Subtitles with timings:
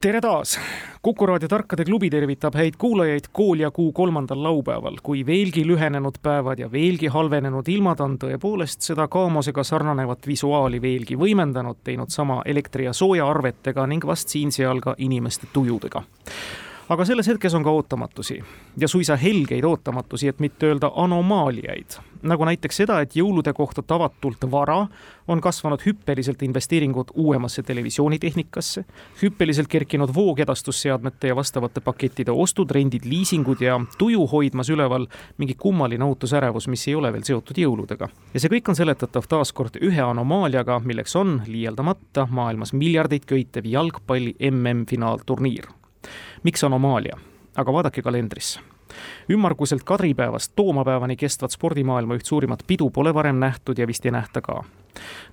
[0.00, 0.58] Tere taas!
[1.02, 6.18] kuku raadio Tarkade klubi tervitab häid kuulajaid kool ja kuu kolmandal laupäeval, kui veelgi lühenenud
[6.22, 12.42] päevad ja veelgi halvenenud ilmad on tõepoolest seda kaamosega sarnanevat visuaali veelgi võimendanud, teinud sama
[12.44, 16.04] elektri- ja soojaarvetega ning vast siin-seal ka inimeste tujudega
[16.88, 18.42] aga selles hetkes on ka ootamatusi
[18.78, 21.98] ja suisa helgeid ootamatusi, et mitte öelda anomaaliaid.
[22.28, 24.86] Nagu näiteks seda, et jõulude kohta tavatult vara
[25.28, 28.84] on kasvanud hüppeliselt investeeringud uuemasse televisioonitehnikasse,
[29.22, 35.06] hüppeliselt kerkinud voogedastusseadmete ja vastavate pakettide ostud, rendid, liisingud ja tuju hoidmas üleval
[35.38, 38.08] mingi kummaline ootusärevus, mis ei ole veel seotud jõuludega.
[38.34, 44.36] ja see kõik on seletatav taaskord ühe anomaaliaga, milleks on liialdamata maailmas miljardeid köitev jalgpalli
[44.50, 45.66] MM-finaalturniir
[46.42, 47.18] miks anomaalia?
[47.56, 48.60] aga vaadake kalendrisse
[49.30, 54.40] ümmarguselt kadripäevast toomapäevani kestvat spordimaailma üht suurimat pidu pole varem nähtud ja vist ei nähta
[54.40, 54.64] ka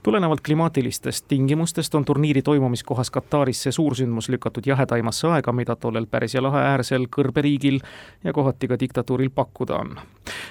[0.03, 6.43] tulenevalt klimaatilistest tingimustest on turniiri toimumiskohas Kataris see suursündmus lükatud jahedaimasse aega, mida tollel Pärsia
[6.43, 7.79] lahe äärsel kõrberiigil
[8.23, 9.95] ja kohati ka diktatuuril pakkuda on.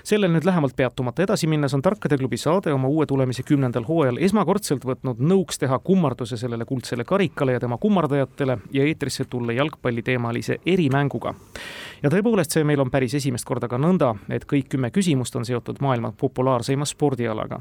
[0.04, 4.18] sellel nüüd lähemalt peatumata edasi minnes on Tarkade klubi saade oma uue tulemise kümnendal hooajal
[4.20, 10.58] esmakordselt võtnud nõuks teha kummarduse sellele kuldsele karikale ja tema kummardajatele ja eetrisse tulla jalgpalliteemalise
[10.66, 11.34] erimänguga.
[12.02, 15.46] Ja tõepoolest, see meil on päris esimest korda ka nõnda, et kõik kümme küsimust on
[15.46, 17.60] seotud maailma populaarseima spordialaga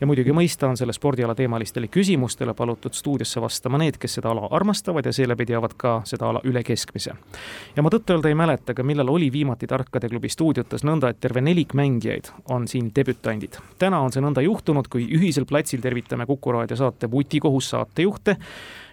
[0.00, 4.48] ja muidugi mõista on selle spordiala teemalistele küsimustele palutud stuudiosse vastama need, kes seda ala
[4.58, 7.14] armastavad ja seeläbi teavad ka seda ala üle keskmise.
[7.76, 11.40] ja ma tõtt-öelda ei mäleta ka, millal oli viimati Tarkade klubi stuudiotes nõnda, et terve
[11.40, 13.58] nelik mängijaid on siin debütandid.
[13.78, 18.36] täna on see nõnda juhtunud, kui ühisel platsil tervitame Kuku raadio saate Vutikohus saatejuhte,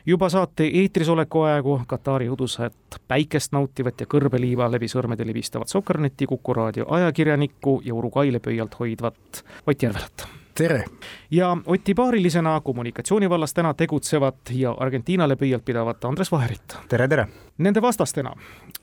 [0.05, 6.27] juba saate eetris oleku aegu Katari udusat päikest nautivat ja kõrbeliiva läbi sõrmede libistavat Sokkerneti
[6.27, 10.83] Kuku raadio ajakirjanikku ja Uruguay'le pöialt hoidvat Ott Järvelat tere!
[11.31, 16.77] ja Oti paarilisena kommunikatsiooni vallas täna tegutsevat ja Argentiinale pöialt pidavat Andres Vaherit.
[16.89, 17.27] tere, tere!
[17.57, 18.33] Nende vastastena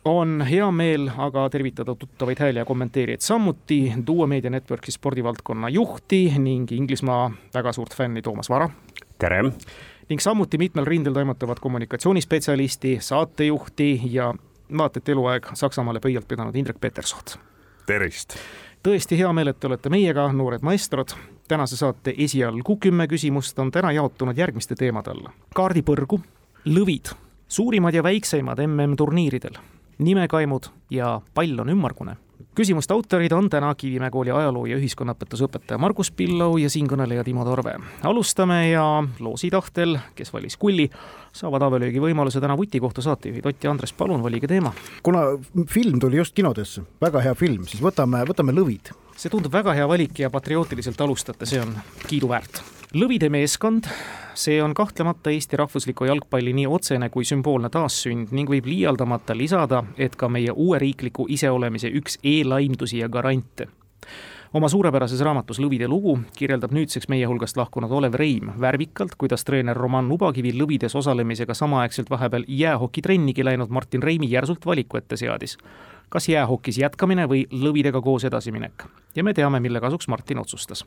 [0.04, 6.32] on hea meel aga tervitada tuttavaid hääli ja kommenteerijaid samuti, tuua Meedia Networki spordivaldkonna juhti
[6.38, 8.70] ning Inglismaa väga suurt fänni Toomas Vara.
[9.18, 9.42] tere!
[10.10, 14.34] Ning samuti mitmel rindel toimetavat kommunikatsioonispetsialisti, saatejuhti ja
[14.78, 17.38] vaata et eluaeg Saksamaale pöialt pidanud Indrek Petersood.
[17.86, 18.34] tervist!
[18.82, 21.14] tõesti hea meel, et te olete meiega, noored maestrod.
[21.48, 25.32] tänase saate esialgu kümme küsimust on täna jaotunud järgmiste teemade alla.
[25.54, 26.20] kaardipõrgu,
[26.64, 27.14] lõvid,
[27.48, 29.54] suurimad ja väikseimad MM-turniiridel,
[29.98, 32.16] nimekaimud ja pall on ümmargune
[32.54, 37.44] küsimuste autorid on täna Kivimäe kooli ajaloo ja ühiskonnaõpetuse õpetaja Margus Pillau ja siinkõneleja Timo
[37.44, 37.76] Torve.
[38.02, 38.84] alustame ja
[39.20, 40.90] loosi tahtel, kes valis kulli,
[41.32, 44.72] saavad avelöögi võimaluse täna vutikohtu saatejuhid Ott ja Andres, palun valige teema.
[45.02, 45.22] kuna
[45.68, 48.92] film tuli just kinodesse, väga hea film, siis võtame, võtame Lõvid.
[49.20, 51.74] See tundub väga hea valik ja patriootiliselt alustate, see on
[52.08, 52.62] kiiduväärt.
[52.96, 53.86] Lõvide meeskond,
[54.34, 59.84] see on kahtlemata Eesti rahvusliku jalgpalli nii otsene kui sümboolne taassünd ning võib liialdamata lisada,
[59.98, 63.68] et ka meie uue riikliku iseolemise üks eelaimdusi ja garante
[64.54, 69.78] oma suurepärases raamatus Lõvide lugu kirjeldab nüüdseks meie hulgast lahkunud Olev Reim värvikalt, kuidas treener
[69.78, 75.58] Roman Ubakivi Lõvides osalemisega samaaegselt vahepeal jäähokitrennigi läinud Martin Reimi järsult valiku ette seadis.
[76.10, 78.84] kas jäähokis jätkamine või Lõvidega koos edasiminek?
[79.14, 80.84] Ja me teame, mille kasuks Martin otsustas.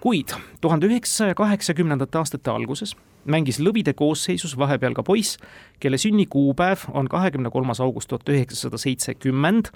[0.00, 5.38] Kuid tuhande üheksasaja kaheksakümnendate aastate alguses mängis Lõvide koosseisus vahepeal ka poiss,
[5.80, 9.70] kelle sünnikuupäev on kahekümne kolmas august tuhat üheksasada seitsekümmend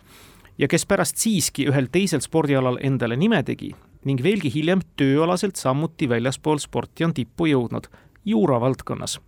[0.59, 3.72] ja kes pärast siiski ühel teisel spordialal endale nime tegi
[4.06, 7.89] ning veelgi hiljem tööalaselt samuti väljaspool sporti on tippu jõudnud,
[8.25, 9.19] juura valdkonnas,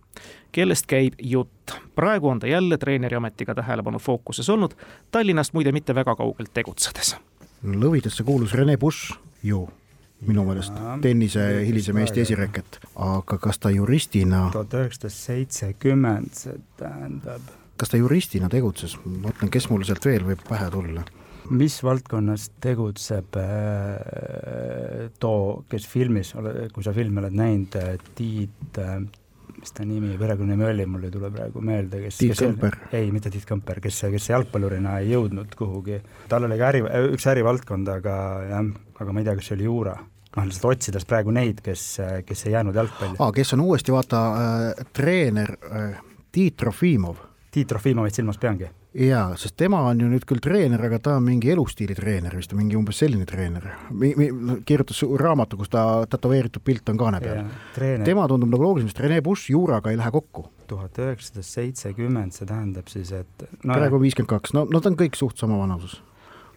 [0.55, 1.75] kellest käib jutt.
[1.95, 4.73] praegu on ta jälle treeneri ametiga tähelepanu fookuses olnud,
[5.11, 7.15] Tallinnast muide mitte väga kaugelt tegutsedes.
[7.63, 9.67] Lõvidesse kuulus Rene Busch ju
[10.27, 17.43] minu meelest tennise hilisem Eesti esireket, aga kas ta juristina tuhat üheksasada seitsekümmend, see tähendab
[17.79, 21.05] kas ta juristina tegutses, ma mõtlen, kes mul sealt veel võib pähe tulla?
[21.49, 26.33] Mis valdkonnas tegutseb äh, too, kes filmis,
[26.73, 28.99] kui sa filmi oled näinud, äh, Tiit äh,
[29.59, 32.77] mis ta nimi, perekonnanimi oli, mul ei tule praegu meelde, kes Tiit Kõmper?
[32.95, 35.99] ei, mitte Tiit Kõmper, kes, kes jalgpallurina ei jõudnud kuhugi.
[36.31, 38.15] tal oli ka äri, üks ärivaldkond, aga
[38.49, 41.85] jah, aga ma ei tea, kas see oli juura noh, lihtsalt otsides praegu neid, kes,
[42.25, 43.33] kes ei jäänud jalgpalli ah,.
[43.35, 49.55] kes on uuesti, vaata äh,, treener äh, Tiit Trofimov Tiit Trofimovit silmas peangi jaa, sest
[49.59, 53.01] tema on ju nüüd küll treener, aga ta on mingi elustiili treener vist, mingi umbes
[53.03, 53.67] selline treener.
[54.65, 57.43] kirjutas raamatu, kus ta tätoveeritud pilt on kaane peal.
[58.05, 60.49] tema tundub nagu loogilisem, sest Rene Busch juuraga ei lähe kokku.
[60.69, 64.99] tuhat üheksasada seitsekümmend, see tähendab siis, et no, praegu viiskümmend kaks, no, no ta on
[64.99, 65.97] kõik suht sama vanuses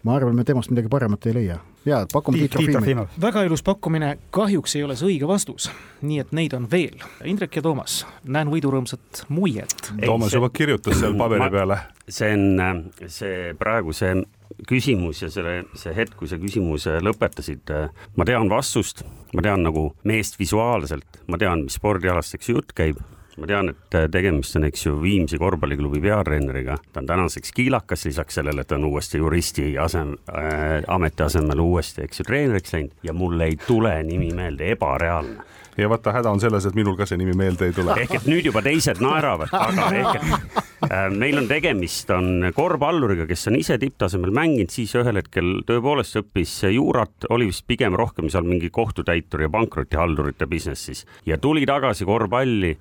[0.02, 1.58] ma arvan, me temast midagi paremat ei leia.
[1.86, 3.06] Jaa, pakume Tiit Trofimov.
[3.20, 5.70] väga ilus pakkumine, kahjuks ei ole see õige vastus.
[6.02, 7.02] nii et neid on veel.
[7.24, 9.92] Indrek ja Toomas, näen võidurõõmsat muiet.
[10.04, 11.78] Toomas juba kirjutas seal paberi peale.
[12.08, 14.22] see on see praegu see
[14.68, 17.72] küsimus ja selle, see hetk, kui sa küsimuse lõpetasid,
[18.16, 19.02] ma tean vastust,
[19.34, 23.00] ma tean nagu meest visuaalselt, ma tean, mis spordialast, eks ju, jutt käib
[23.40, 28.04] ma tean, et äh, tegemist on, eks ju, Viimsi korvpalliklubi peatreeneriga, ta on tänaseks kiilakas,
[28.10, 32.76] lisaks sellele, et ta on uuesti juristi asem- äh,, ameti asemel uuesti, eks ju, treeneriks
[32.76, 32.94] läinud.
[33.02, 35.48] Ja mul ei tule nimi meelde, ebareaalne.
[35.80, 37.94] Ja vaata, häda on selles, et minul ka see nimi meelde ei tule.
[37.96, 43.24] ehk et nüüd juba teised naeravad, aga ehk et äh, meil on tegemist, on korvpalluriga,
[43.30, 48.28] kes on ise tipptasemel mänginud, siis ühel hetkel tõepoolest õppis juurat, oli vist pigem rohkem
[48.28, 52.76] seal mingi kohtutäitur ja pankrotihaldurite business'is ja tuli tagasi korvpalli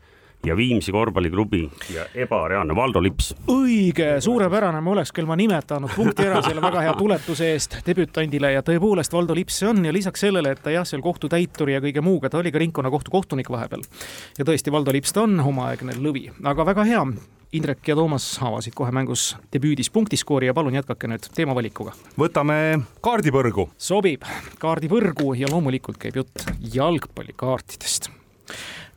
[0.45, 3.35] ja Viimsi korvpalliklubi ja ebareaalne Valdo Lips.
[3.47, 8.53] õige, suurepärane, ma oleks küll ma nimetanud punkti ära selle väga hea tuletuse eest debütandile
[8.55, 11.83] ja tõepoolest Valdo Lips see on ja lisaks sellele, et ta jah, seal kohtutäituri ja
[11.83, 13.85] kõige muuga, ta oli ka ringkonnakohtu kohtunik vahepeal.
[14.38, 17.05] ja tõesti, Valdo Lips ta on omaaegne lõvi, aga väga hea.
[17.51, 21.91] Indrek ja Toomas avasid kohe mängus debüüdis punktiskoori ja palun jätkake nüüd teemavalikuga.
[22.17, 23.67] võtame kaardipõrgu.
[23.77, 24.23] sobib,
[24.59, 28.09] kaardipõrgu ja loomulikult käib jutt jalgpallikaartidest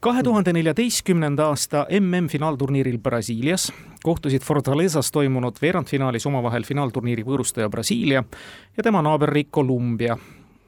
[0.05, 3.73] kahe tuhande neljateistkümnenda aasta MM-finaalturniiril Brasiilias
[4.03, 8.21] kohtusid Fortalezas toimunud veerandfinaalis omavahel finaalturniiri võõrustaja Brasiilia
[8.77, 10.17] ja tema naaberriik Kolumbia.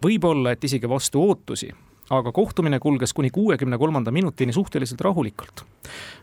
[0.04, 1.68] võib-olla, et isegi vastu ootusi,
[2.10, 5.64] aga kohtumine kulges kuni kuuekümne kolmanda minutini suhteliselt rahulikult.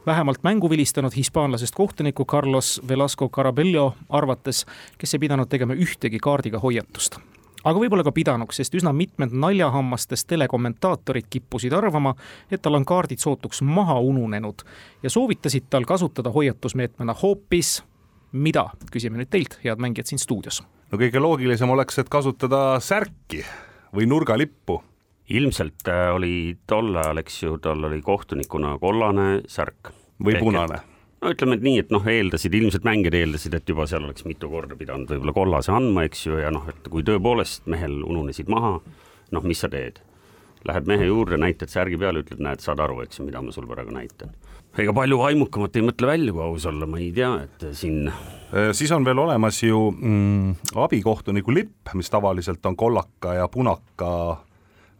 [0.05, 4.65] vähemalt mängu vilistanud hispaanlasest kohtuniku Carlos Velasco Carabello arvates,
[4.97, 7.19] kes ei pidanud tegema ühtegi kaardiga hoiatust
[7.63, 12.15] aga võib-olla ka pidanuks, sest üsna mitmed naljahammastest telekommentaatorid kippusid arvama,
[12.51, 14.65] et tal on kaardid sootuks maha ununenud
[15.03, 17.81] ja soovitasid tal kasutada hoiatusmeetmena hoopis
[18.33, 20.63] mida, küsime nüüd teilt, head mängijad siin stuudios.
[20.91, 23.43] no kõige loogilisem oleks, et kasutada särki
[23.95, 24.81] või nurgalippu.
[25.29, 29.93] ilmselt äh, oli tol ajal, eks ju, tal oli kohtunikuna kollane särk.
[30.23, 30.92] või punane
[31.23, 34.49] no ütleme, et nii, et noh, eeldasid, ilmselt mängijad eeldasid, et juba seal oleks mitu
[34.51, 38.75] korda pidanud võib-olla kollase andma, eks ju, ja noh, et kui tõepoolest mehel ununesid maha,
[39.33, 40.01] noh, mis sa teed?
[40.67, 43.67] Lähed mehe juurde, näitad särgi peale, ütled, näed, saad aru, eks ju, mida ma sul
[43.67, 44.31] praegu näitan.
[44.79, 48.71] ega palju vaimukamat ei mõtle välja, kui aus olla, ma ei tea, et siin äh,
[48.73, 54.09] siis on veel olemas ju mm, abikohtuniku lipp, mis tavaliselt on kollaka ja punaka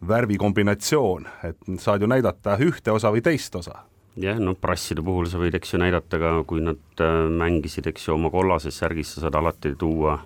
[0.04, 3.80] värvi kombinatsioon, et saad ju näidata ühte osa või teist osa
[4.20, 8.08] jah, noh, prasside puhul sa võid, eks ju, näidata ka, kui nad äh, mängisid, eks
[8.08, 10.18] ju, oma kollases särgis, sa saad alati tuua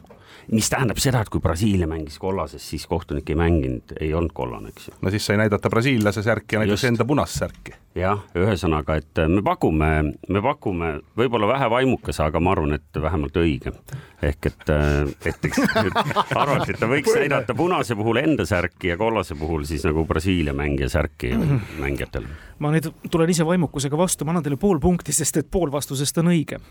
[0.53, 4.73] mis tähendab seda, et kui Brasiilia mängis kollases, siis kohtunik ei mänginud, ei olnud kollane,
[4.73, 4.95] eks ju.
[5.03, 7.75] no siis sai näidata brasiillase särki ja näiteks enda punast särki.
[7.99, 9.91] jah, ühesõnaga, et me pakume,
[10.29, 13.75] me pakume võib-olla vähe vaimukas, aga ma arvan, et vähemalt õige.
[14.23, 14.73] ehk et,
[15.27, 15.61] et eks
[16.43, 20.57] arvati, et ta võiks näidata punase puhul enda särki ja kollase puhul siis nagu Brasiilia
[20.57, 21.35] mängija särki
[21.85, 22.33] mängijatele.
[22.59, 26.25] ma nüüd tulen ise vaimukusega vastu, ma annan teile pool punkti, sest et pool vastusest
[26.25, 26.63] on õige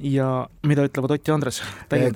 [0.00, 1.62] ja mida ütlevad Ott ja Andres?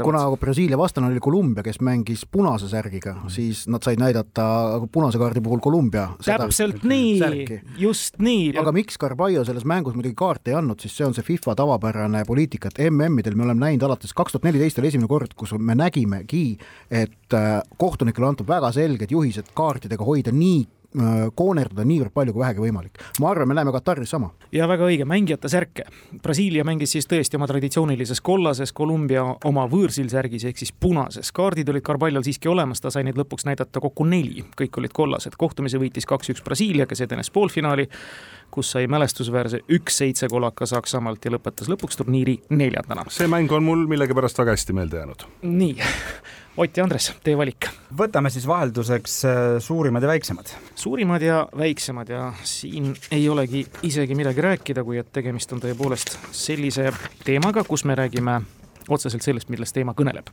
[0.03, 4.47] kuna Brasiilia vastane oli Kolumbia, kes mängis punase särgiga, siis nad said näidata
[4.93, 8.57] punase kaardi puhul Kolumbia täpselt nii, just nii.
[8.59, 12.25] aga miks Carballo selles mängus muidugi kaarti ei andnud, siis see on see FIFA tavapärane
[12.27, 15.77] poliitika, et MM-idel me oleme näinud alates kaks tuhat neliteist oli esimene kord, kus me
[15.79, 16.47] nägimegi,
[16.91, 20.65] et äh, kohtunikele antud väga selged juhised kaartidega hoida nii
[21.35, 23.01] koonerdada niivõrd palju kui vähegi võimalik.
[23.21, 24.31] ma arvan, me näeme Kataris sama.
[24.53, 25.85] ja väga õige, mängijate särke.
[26.23, 31.33] Brasiilia mängis siis tõesti oma traditsioonilises kollases, Kolumbia oma võõrsil särgis ehk siis punases.
[31.33, 35.37] kaardid olid Carbaljal siiski olemas, ta sai neid lõpuks näidata kokku neli, kõik olid kollased.
[35.37, 37.89] kohtumise võitis kaks-üks Brasiilia, kes edenes poolfinaali,
[38.51, 43.05] kus sai mälestusväärse üks-seitse kolaka Saksamaalt ja lõpetas lõpuks turniiri neljandana.
[43.09, 45.29] see mäng on mul millegipärast väga hästi meelde jäänud.
[45.43, 45.77] nii
[46.57, 47.67] Ott ja Andres, teie valik.
[47.99, 50.53] võtame siis vahelduseks äh, suurimad ja väiksemad.
[50.75, 56.17] suurimad ja väiksemad ja siin ei olegi isegi midagi rääkida, kui et tegemist on tõepoolest
[56.33, 56.95] sellise
[57.25, 58.39] teemaga, kus me räägime
[58.89, 60.33] otseselt sellest, millest teema kõneleb.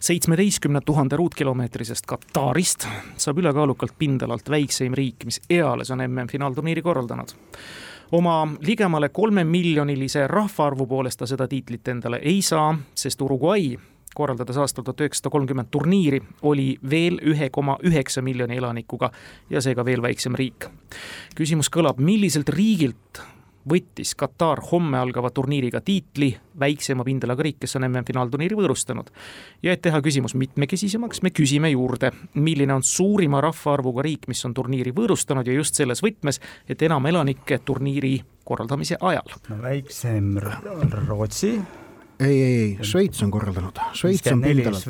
[0.00, 7.36] seitsmeteistkümne tuhande ruutkilomeetrisest Katarist saab ülekaalukalt pindalalt väikseim riik, mis eales on MM-finaalturniiri korraldanud
[8.12, 13.76] oma ligemale kolmemiljonilise rahvaarvu poolest ta seda tiitlit endale ei saa, sest Uruguay
[14.14, 19.10] korraldades aastal tuhat üheksasada kolmkümmend turniiri, oli veel ühe koma üheksa miljoni elanikuga
[19.50, 20.68] ja seega veel väiksem riik.
[21.36, 23.22] küsimus kõlab, milliselt riigilt
[23.68, 29.10] võttis Katar homme algava turniiriga tiitli väiksema pindalaga riik, kes on MM-finaalturniiri võõrustanud.
[29.62, 34.54] ja et teha küsimus mitmekesisemaks, me küsime juurde, milline on suurima rahvaarvuga riik, mis on
[34.54, 39.38] turniiri võõrustanud ja just selles võtmes, et enam elanikke turniiri korraldamise ajal.
[39.62, 40.38] väiksem
[41.08, 41.60] Rootsi
[42.22, 44.84] ei, ei, ei, Šveits on korraldanud, Šveits on pindalalt,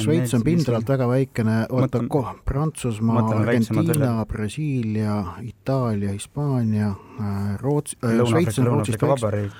[0.00, 2.00] Šveits on pindalalt väga väikene, oota,
[2.44, 6.88] Prantsusmaa, Argentiina, Brasiilia, Itaalia, Hispaania,
[7.20, 9.54] äh, Rootsi äh,, Šveits on Rootsist väiksem.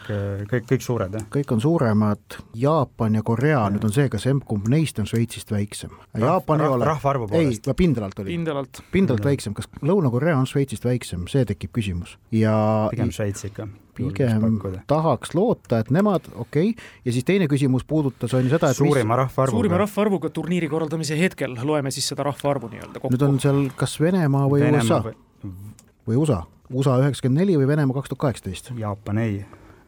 [0.50, 1.28] kõik, kõik suured, jah?
[1.38, 5.94] kõik on suuremad, Jaapan ja Korea, nüüd on see, kas emb-kumb neist on Šveitsist väiksem.
[6.18, 6.90] Jaapan ei ole.
[6.90, 7.70] rahvaarvu poolest?
[7.70, 8.34] ei, pindalalt oli.
[8.34, 8.82] pindalalt.
[8.92, 12.54] pindalalt väiksem, kas Lõuna-Korea on Šveitsist väiksem, see tekib küsimus ja
[12.90, 14.58] pigem Šveits ikka pigem
[14.90, 18.78] tahaks loota, et nemad, okei okay., ja siis teine küsimus puudutas on ju seda, et
[18.78, 19.56] suurima rahvaarvuga.
[19.56, 23.14] suurima rahvaarvuga turniiri korraldamise hetkel, loeme siis seda rahvaarvu nii-öelda kokku.
[23.14, 25.52] nüüd on seal kas Venemaa või Venemaa USA või...
[26.08, 26.40] või USA,
[26.72, 28.72] USA üheksakümmend neli või Venemaa kaks tuhat kaheksateist?
[28.78, 29.44] Jaapan ei.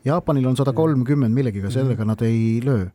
[0.06, 2.12] Jaapanil on sada kolmkümmend millegiga, sellega mm.
[2.14, 2.86] nad ei löö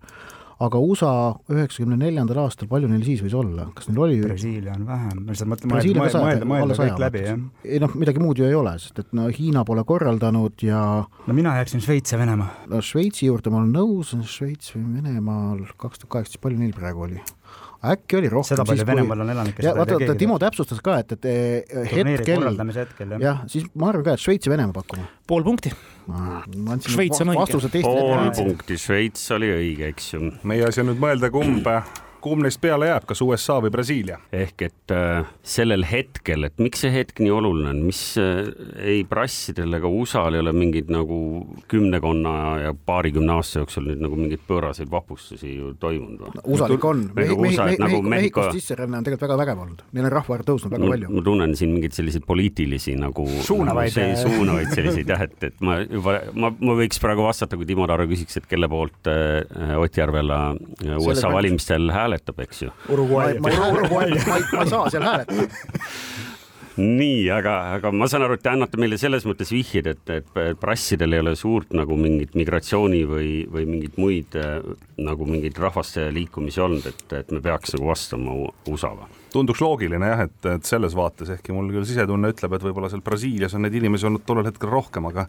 [0.61, 1.11] aga USA
[1.51, 5.33] üheksakümne neljandal aastal, palju neil siis võis olla, kas neil oli Brasiilia on vähem, ma
[5.33, 7.41] lihtsalt mõtlen mõelda, mõelda, mõelda kõik läbi, jah.
[7.65, 10.81] ei noh, midagi muud ju ei ole, sest et no Hiina pole korraldanud ja
[11.27, 12.65] no mina jääksin Šveits ja Venemaa.
[12.71, 17.07] no Šveitsi juurde ma olen nõus, Šveits või Venemaal kaks tuhat kaheksateist, palju neil praegu
[17.07, 17.21] oli?
[17.81, 21.25] Äkki oli rohkem seda palju Venemaal on elanikke ja vaata, Timo täpsustas ka, et, et
[21.93, 22.45] hetkel
[22.75, 23.23] hetkel, jah.
[23.23, 25.07] jah, siis ma arvan ka, et Šveits ja Venemaa pakume.
[25.27, 25.73] pool punkti.
[26.91, 27.81] Šveits on õige.
[27.81, 30.31] pool punkti, Šveits oli õige, eks ju.
[30.47, 31.67] meie asi on nüüd mõelda, kumb
[32.21, 34.19] kumb neist peale jääb, kas USA või Brasiilia?
[34.35, 38.51] ehk et äh, sellel hetkel, et miks see hetk nii oluline on, mis äh,
[38.93, 41.17] ei prassidel ega USA-l ei ole mingeid nagu
[41.71, 42.33] kümnekonna
[42.65, 46.45] ja paarikümne aasta jooksul nüüd nagu mingeid pööraseid vapustusi ju toimunud no,?
[46.45, 50.09] USA-l ikka on Mehi, Mehi, Mehi, nagu Mehhikost sisseränne on tegelikult väga vägev olnud, neil
[50.09, 51.11] on rahvaarv tõusnud väga palju.
[51.17, 55.79] ma tunnen siin mingeid selliseid poliitilisi nagu suunavaid nagu, suunavaid selliseid jah, et, et ma
[55.83, 59.97] juba, ma, ma võiks praegu vastata, kui Timo Taaro küsiks, et kelle poolt äh, Ott
[59.97, 62.75] Järvela äh, USA valimistel hääletas hääletab, eks ju.
[62.91, 63.49] Uruguay, ma,
[64.03, 65.47] ei saa seal hääletada.
[66.81, 70.59] Nii, aga, aga ma saan aru, et te annate meile selles mõttes vihjeid, et, et
[70.59, 74.37] prassidel ei ole suurt nagu mingit migratsiooni või, või mingeid muid
[75.01, 78.37] nagu mingeid rahvaste liikumisi olnud, et, et me peaks nagu vastama
[78.71, 79.09] USA-ga.
[79.35, 83.03] Tunduks loogiline jah, et, et selles vaates, ehkki mul küll sisetunne ütleb, et võib-olla seal
[83.03, 85.27] Brasiilias on neid inimesi olnud tollel hetkel rohkem, aga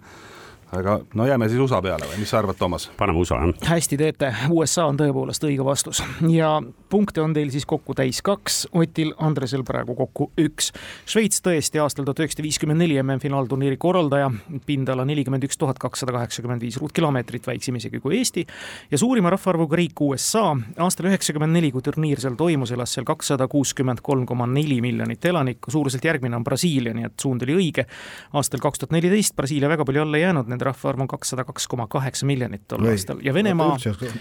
[0.72, 2.18] aga no jääme siis USA peale või?
[2.22, 2.88] Mis sa arvad, Toomas?
[2.96, 3.68] paneme USA, jah.
[3.74, 6.00] hästi teete, USA on tõepoolest õige vastus.
[6.32, 6.54] Ja
[6.92, 10.70] punkte on teil siis kokku täis kaks, Otil, Andresel praegu kokku üks.
[11.08, 14.30] Šveits tõesti aastal tuhat üheksasada viiskümmend neli MM-finaalturniiri korraldaja,
[14.66, 18.46] pindala nelikümmend üks tuhat kakssada kaheksakümmend viis ruutkilomeetrit, väiksem isegi kui Eesti,
[18.90, 23.48] ja suurima rahvaarvuga riik USA, aastal üheksakümmend neli, kui turniir seal toimus, elas seal kakssada
[23.52, 27.86] kuuskümmend kolm koma neli miljonit elanikku, suuruselt järgmine on Brasiilia, nii et suund oli õige.
[28.32, 31.86] aastal kaks tuhat neliteist Brasiilia väga palju alla jäänud, nende rahvaarv on kakssada kaks koma
[31.90, 33.76] kaheksa miljonit tol aastal ja Venemaa,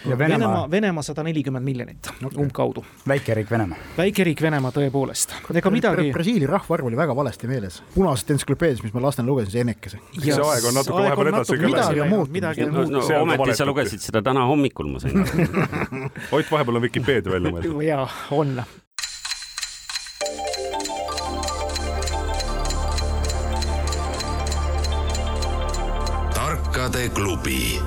[0.09, 2.41] ja Venemaa, Venemaa sada nelikümmend miljonit okay.
[2.43, 2.83] umbkaudu.
[3.07, 3.77] väikeriik Venemaa.
[3.97, 6.11] väikeriik Venemaa tõepoolest, ega midagi.
[6.11, 10.01] Brasiilia rahvaarv oli väga valesti meeles, punasest entsüklopeediast, mis ma lastena lugesin, see enekese.
[10.17, 11.71] see aeg on natuke vahepeal edasi läinud.
[11.71, 12.35] midagi on muutunud.
[12.37, 13.09] midagi on muutunud.
[13.09, 15.21] no ometi sa lugesid seda täna hommikul, ma sain
[16.31, 17.83] Ott vahepeal on Vikipeedia välja mõeldud.
[17.85, 18.61] jaa, on
[26.91, 27.79] tarkade klubi.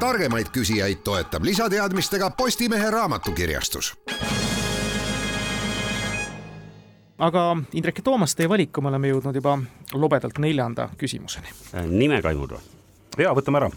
[0.00, 3.94] targemaid küsijaid toetab lisateadmistega Postimehe raamatukirjastus.
[7.18, 9.58] aga Indrek ja Toomas, teie valik, me oleme jõudnud juba
[9.92, 11.46] lobedalt neljanda küsimuseni.
[11.88, 12.60] nimekaimud või?
[13.18, 13.70] ja võtame ära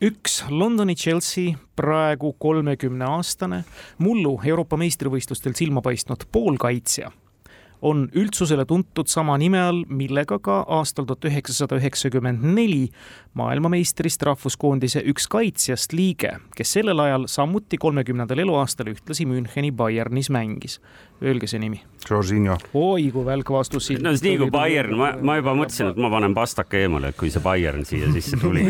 [0.00, 3.64] üks Londoni Chelsea, praegu kolmekümne aastane,
[3.98, 7.10] mullu Euroopa meistrivõistlustel silma paistnud poolkaitsja
[7.82, 12.88] on üldsusele tuntud sama nime all, millega ka aastal tuhat üheksasada üheksakümmend neli
[13.36, 20.80] maailmameistrist rahvuskoondise üks kaitsjast liige, kes sellel ajal samuti kolmekümnendal eluaastal ühtlasi Müncheni Bayernis mängis.
[21.24, 21.78] Öelge see nimi.
[22.06, 22.58] Jorginho.
[22.76, 23.88] oi kui välk vastus.
[24.04, 27.30] no siis nii kui Bayern, ma, ma juba mõtlesin, et ma panen pastaka eemale, kui
[27.32, 28.62] see Bayern siia sisse tuli.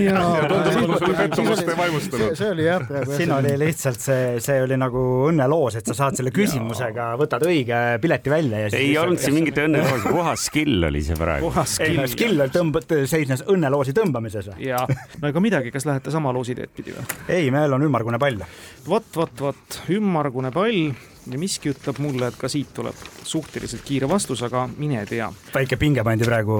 [2.38, 2.86] see oli jah.
[3.10, 7.82] siin oli lihtsalt see, see oli nagu õnneloos, et sa saad selle küsimusega, võtad õige
[8.02, 11.50] pileti välja ja siis ei olnud siin mingit õnneloosi, puhas skill oli see praegu.
[11.86, 14.52] ei no skill tõmb-, seisnes õnneloosi tõmbamises.
[14.62, 14.84] jaa,
[15.22, 17.04] no ega midagi, kas lähete sama loosi teed pidi või?
[17.28, 18.40] ei, meil on ümmargune pall.
[18.88, 20.90] vot, vot, vot, ümmargune pall
[21.30, 25.28] ja miski ütleb mulle, et ka siit tuleb suhteliselt kiire vastus, aga mine tea.
[25.54, 26.58] väike pinge pandi praegu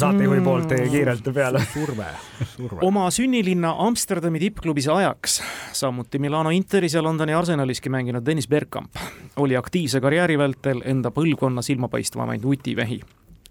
[0.00, 1.64] saatejuhi poolt kiirelt peale.
[1.74, 2.06] surve,
[2.54, 2.80] surve.
[2.86, 5.40] oma sünnilinna Amsterdami tippklubis ajaks,
[5.72, 9.02] samuti Milano Interis ja Londoni Arsenaliski mänginud Dennis Bergkamp
[9.36, 13.00] oli aktiivse karjääri vältel enda põlvkonna silmapaistvamaid nutivähi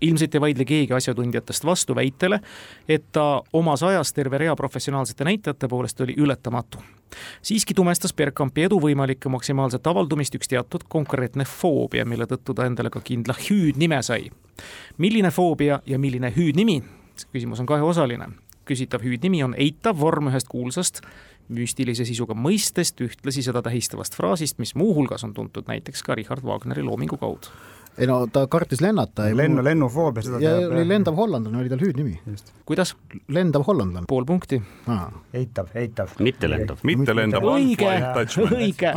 [0.04, 2.40] ilmselt ei vaidle keegi asjatundjatest vastu väitele,
[2.88, 6.78] et ta omas ajas terve rea professionaalsete näitajate poolest oli ületamatu.
[7.42, 12.90] siiski tumestas Bergkampi edu võimalikku maksimaalset avaldumist üks teatud konkreetne foobia, mille tõttu ta endale
[12.90, 14.32] ka kindla hüüdnime sai.
[14.98, 16.84] milline foobia ja milline hüüdnimi,
[17.32, 18.28] küsimus on kaheosaline.
[18.66, 21.02] küsitav hüüdnimi on eitav vorm ühest kuulsast
[21.50, 26.84] müstilise sisuga mõistest, ühtlasi seda tähistavast fraasist, mis muuhulgas on tuntud näiteks ka Richard Wagneri
[26.84, 27.52] loomingu kaudu
[27.98, 29.28] ei no ta kartis lennata.
[29.36, 30.72] lennu, lennufoobia, seda ja teab.
[30.74, 32.16] oli lendav hollandlane, oli tal hüüdnimi.
[32.66, 32.96] kuidas?
[33.28, 34.06] lendav hollandlane.
[34.10, 34.62] pool punkti.
[35.34, 36.16] eitav, eitav.
[36.20, 36.82] mitte lendav.
[36.84, 37.46] mitte lendav.
[37.54, 37.92] õige,
[38.50, 38.94] õige.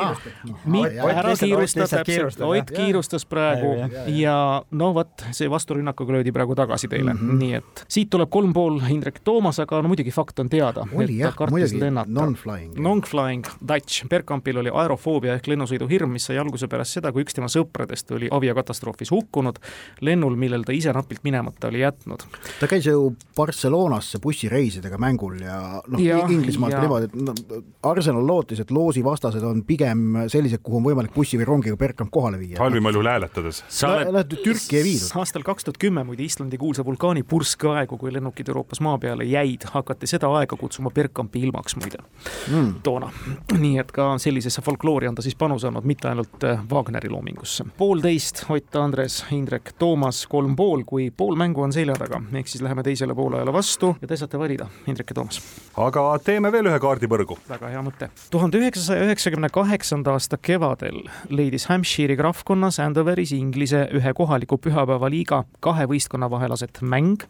[1.12, 3.74] ära kiirusta täpselt, Ott kiirustas praegu
[4.16, 4.36] ja
[4.70, 7.38] no vot, see vasturünnakuga löödi praegu tagasi teile mm, -hmm.
[7.42, 10.86] nii et siit tuleb kolm pool Indrek Toomas, aga no muidugi fakt on teada.
[10.92, 12.78] oli jah, muidugi, non-flying.
[12.80, 17.48] Non-flying, Dutch, Bergkampil oli aerofoobia ehk lennusõiduhirm, mis sai alguse pärast seda, kui üks tema
[17.52, 19.58] sõpradest oli aviakatastroofis katastroofis hukkunud
[20.00, 22.22] lennul, millel ta ise napilt minemata oli jätnud.
[22.60, 26.00] ta käis ju Barcelonasse bussireisidega mängul ja noh,
[26.30, 27.34] Inglismaalt niimoodi, et no,
[27.82, 32.10] Arsenal lootis, et loosi vastased on pigem sellised, kuhu on võimalik bussi või rongiga Bergkamp
[32.10, 32.58] kohale viia.
[32.60, 33.62] halvimal juhul hääletades.
[33.86, 34.36] Oled...
[34.42, 35.10] Türki ei viidud.
[35.20, 39.26] aastal kaks tuhat kümme muide Islandi kuulsa vulkaani purske aegu, kui lennukid Euroopas maa peale
[39.28, 42.02] jäid, hakati seda aega kutsuma Bergkampi ilmaks muide
[42.50, 42.74] mm.
[42.86, 43.10] toona.
[43.56, 47.66] nii et ka sellisesse folkloori on ta siis panuse andnud, mitte ainult äh, Wagneri loomingusse.
[47.78, 52.48] poolteist Ott Ott, Andres, Indrek, Toomas kolm pool, kui pool mängu on selja taga, ehk
[52.50, 55.38] siis läheme teisele poolajale vastu ja te saate valida, Indrek ja Toomas.
[55.80, 57.38] aga teeme veel ühe kaardipõrgu.
[57.48, 58.10] väga hea mõte.
[58.30, 60.98] tuhande üheksasaja üheksakümne kaheksanda aasta kevadel
[61.30, 67.24] leidis Hampshire'i krahvkonnas Andoveris Inglise ühe kohaliku pühapäevaliiga kahe võistkonna vahel aset mäng,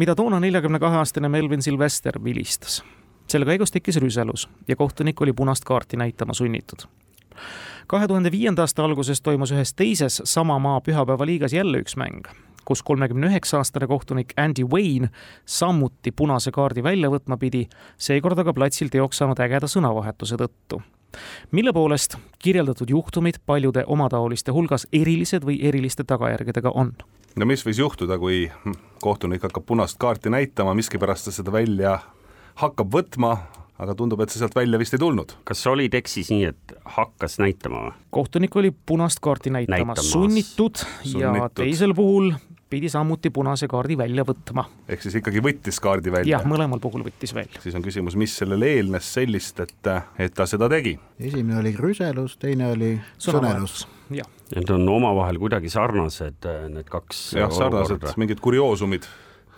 [0.00, 2.80] mida toona neljakümne kahe aastane Melvin Sylvester vilistas
[3.28, 6.88] selle käigus tekkis rüselus ja kohtunik oli punast kaarti näitama sunnitud
[7.86, 12.28] kahe tuhande viienda aasta alguses toimus ühes teises sama maa pühapäevaliigas jälle üks mäng,
[12.64, 15.10] kus kolmekümne üheksa aastane kohtunik Andy Wayne
[15.44, 17.66] samuti punase kaardi välja võtma pidi,
[17.98, 20.82] seekord aga platsil teoks saanud ägeda sõnavahetuse tõttu
[21.50, 26.92] mille poolest kirjeldatud juhtumid paljude omataoliste hulgas erilised või eriliste tagajärgedega on?
[27.36, 28.50] no mis võis juhtuda, kui
[29.02, 31.98] kohtunik hakkab punast kaarti näitama, miskipärast ta seda välja
[32.62, 33.36] hakkab võtma,
[33.80, 35.34] aga tundub, et see sealt välja vist ei tulnud.
[35.48, 37.96] kas oli tekstis nii, et hakkas näitama või?
[38.16, 42.32] kohtunik oli punast kaarti näitama sunnitud, sunnitud ja teisel puhul
[42.70, 44.66] pidi samuti punase kaardi välja võtma.
[44.88, 46.36] ehk siis ikkagi võttis kaardi välja?
[46.36, 47.62] jah, mõlemal puhul võttis välja.
[47.64, 50.96] siis on küsimus, mis sellele eelnes sellist, et, et ta seda tegi?
[51.18, 53.86] esimene oli rüselus, teine oli sõnelus.
[54.10, 59.06] Need on omavahel kuidagi sarnased, need kaks jah, sarnased, mingid kurioosumid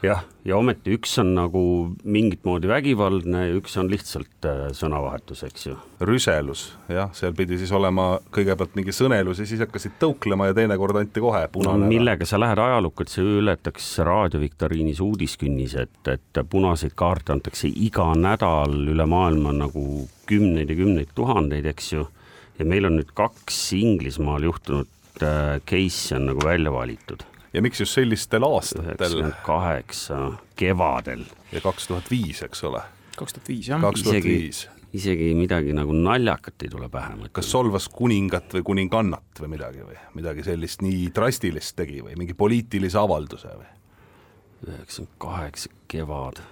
[0.02, 1.62] jah, ja ometi üks on nagu
[2.02, 5.76] mingit moodi vägivaldne ja üks on lihtsalt äh, sõnavahetus, eks ju.
[6.02, 10.98] rüselus, jah, seal pidi siis olema kõigepealt mingi sõnelus ja siis hakkasid tõuklema ja teinekord
[10.98, 11.90] anti kohe punane no,.
[11.92, 18.10] millega sa lähed ajalukku, et see ületaks raadioviktoriinis uudiskünnis, et, et punaseid kaarte antakse iga
[18.18, 22.08] nädal üle maailma nagu kümneid ja kümneid tuhandeid, eks ju,
[22.58, 27.80] ja meil on nüüd kaks Inglismaal juhtunud äh, case on nagu välja valitud ja miks
[27.80, 28.92] just sellistel aastatel?
[28.94, 30.20] üheksakümmend kaheksa
[30.56, 31.24] kevadel.
[31.52, 32.82] ja kaks tuhat viis, eks ole?
[33.16, 33.80] kaks tuhat viis, jah.
[33.80, 37.28] kaks tuhat viis isegi midagi nagu naljakat ei tule pähe.
[37.32, 42.36] kas solvas kuningat või kuningannat või midagi või midagi sellist nii drastilist tegi või mingi
[42.36, 43.70] poliitilise avalduse või?
[44.68, 46.42] üheksakümmend kaheksa kevad,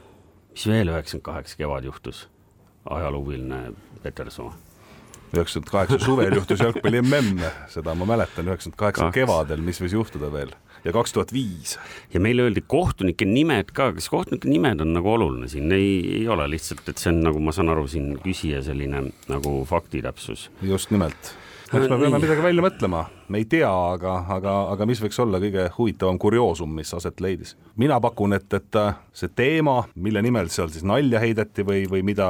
[0.54, 2.26] mis veel üheksakümmend kaheksa kevad juhtus?
[2.90, 4.52] ajaloohuviline Petersoo
[5.36, 10.32] üheksakümmend kaheksa suvel juhtus jalgpalli mm, seda ma mäletan, üheksakümmend kaheksa kevadel, mis võis juhtuda
[10.32, 11.78] veel ja kaks tuhat viis.
[12.14, 16.28] ja meile öeldi kohtunike nimed ka, kas kohtunike nimed on nagu oluline siin, ei, ei
[16.28, 20.50] ole lihtsalt, et see on nagu ma saan aru, siin küsija selline nagu faktitäpsus.
[20.62, 21.34] just nimelt
[21.70, 25.38] eks me peame midagi välja mõtlema, me ei tea, aga, aga, aga mis võiks olla
[25.42, 27.54] kõige huvitavam kurioosum, mis aset leidis?
[27.80, 28.78] mina pakun, et, et
[29.16, 32.26] see teema, mille nimel seal siis nalja heideti või, või mida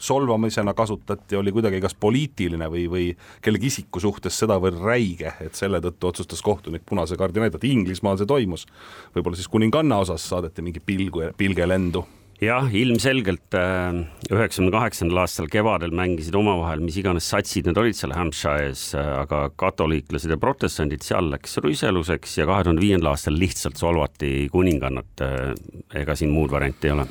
[0.00, 3.10] solvamisena kasutati, oli kuidagi kas poliitiline või, või
[3.42, 8.30] kellegi isiku suhtes sedavõrd räige, et selle tõttu otsustas kohtunik punase kaardi näidata, Inglismaal see
[8.30, 8.66] toimus.
[9.14, 12.06] võib-olla siis kuninganna osas saadeti mingi pilgu, pilge lendu
[12.42, 14.00] jah, ilmselgelt äh,
[14.32, 19.44] üheksakümne kaheksandal aastal kevadel mängisid omavahel mis iganes satsid need olid seal Hampshire's, äh, aga
[19.58, 25.22] katoliiklased ja protestandid, seal läks rüseluseks ja kahe tuhande viiendal aastal lihtsalt solvati kuningannat.
[25.22, 27.06] Äh, ega siin muud varianti ei ole.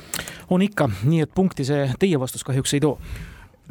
[0.52, 2.96] on ikka, nii et punkti see teie vastus kahjuks ei too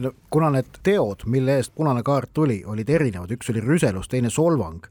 [0.01, 4.31] no kuna need teod, mille eest punane kaart tuli, olid erinevad, üks oli rüselus, teine
[4.33, 4.87] solvang,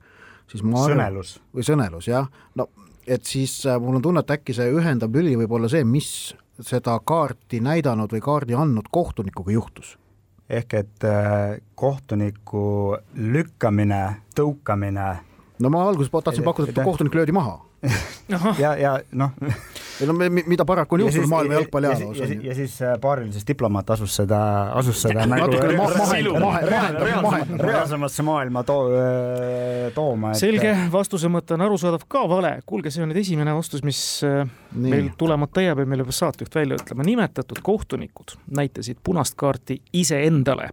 [0.50, 1.32] siis ma arvan sõnelus.
[1.56, 2.68] või sõnelus, jah, no
[3.10, 6.98] et siis mul on tunne, et äkki see ühendav lüli võib olla see, mis seda
[7.04, 9.96] kaarti näidanud või kaardi andnud kohtunikuga juhtus?
[10.50, 14.02] ehk et äh, kohtuniku lükkamine,
[14.34, 15.10] tõukamine
[15.62, 17.60] no ma alguses tahtsin pakkuda, et kohtunik löödi maha
[18.58, 19.30] ja, ja noh.
[20.00, 20.14] ei no
[20.46, 22.18] mida paraku on juhtunud maailma jalgpalli ajaloos.
[22.18, 24.40] ja, ja siis äh, paarilises diplomaat asus seda,
[24.76, 25.48] asus seda nagu
[27.62, 28.76] reaalsemasse maailma to
[29.94, 30.42] tooma et....
[30.42, 32.52] selge, vastuse mõte on arusaadav, ka vale.
[32.66, 34.90] kuulge, see on nüüd esimene vastus, mis äh, Nii.
[34.90, 37.02] meil tulemata jääb ja mille peab saatejuht välja ütlema.
[37.06, 40.70] nimetatud kohtunikud näitasid punast kaarti iseendale,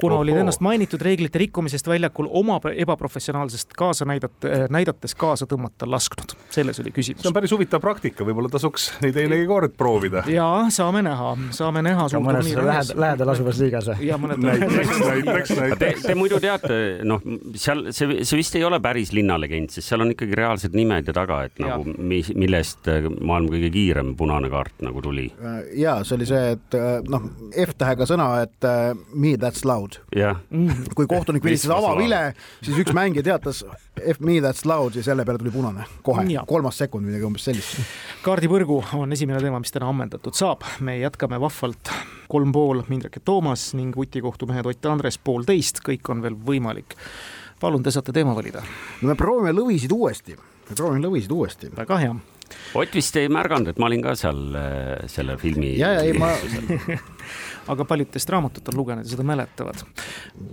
[0.00, 0.22] kuna Oho.
[0.22, 6.80] olid ennast mainitud reeglite rikkumisest väljakul oma ebaprofessionaalsest kaasa näidata, näidates kaasa tõmmata lasknud selles
[6.80, 7.22] oli küsimus.
[7.22, 10.24] see on päris huvitav praktika, võib-olla tasuks neid teinegi kord proovida.
[10.30, 12.08] ja saame näha, saame näha.
[12.14, 16.02] mõnes lähedal, lähedal asuvas liigas ja näiteks, näiteks, näiteks.
[16.08, 17.22] Te muidu teate, noh,
[17.60, 21.16] seal see, see vist ei ole päris linnalegend, sest seal on ikkagi reaalsed nimed ja
[21.16, 21.96] taga, et nagu ja.
[22.14, 25.26] mis, millest äh, maailma kõige kiirem punane kaart nagu tuli.
[25.42, 27.26] Äh, ja see oli see, et äh, noh,
[27.66, 29.98] F-tähega sõna, et uh, me that's loud.
[30.14, 30.94] Mm.
[30.94, 32.20] kui kohtunik vilistas avavile,
[32.62, 33.64] siis üks mängija teatas
[34.00, 37.78] F me that's loud ja selle peale tuli punane kohe kolmas sekund, midagi umbes sellist.
[38.24, 41.92] kaardipõrgu on esimene teema, mis täna ammendatud saab, me jätkame vahvalt
[42.30, 46.96] kolm pool Indrek ja Toomas ning vutikohtumehed Ott ja Andres poolteist, kõik on veel võimalik.
[47.60, 48.62] palun, te saate teema valida.
[49.02, 51.70] no me proovime lõvisid uuesti, me proovime lõvisid uuesti.
[51.76, 52.14] väga hea
[52.74, 55.76] Ott vist ei märganud, et ma olin ka seal äh, selle filmi.
[55.78, 56.32] ja, ja ei ma
[57.72, 59.84] aga paljud teist raamatut on lugenud ja seda mäletavad.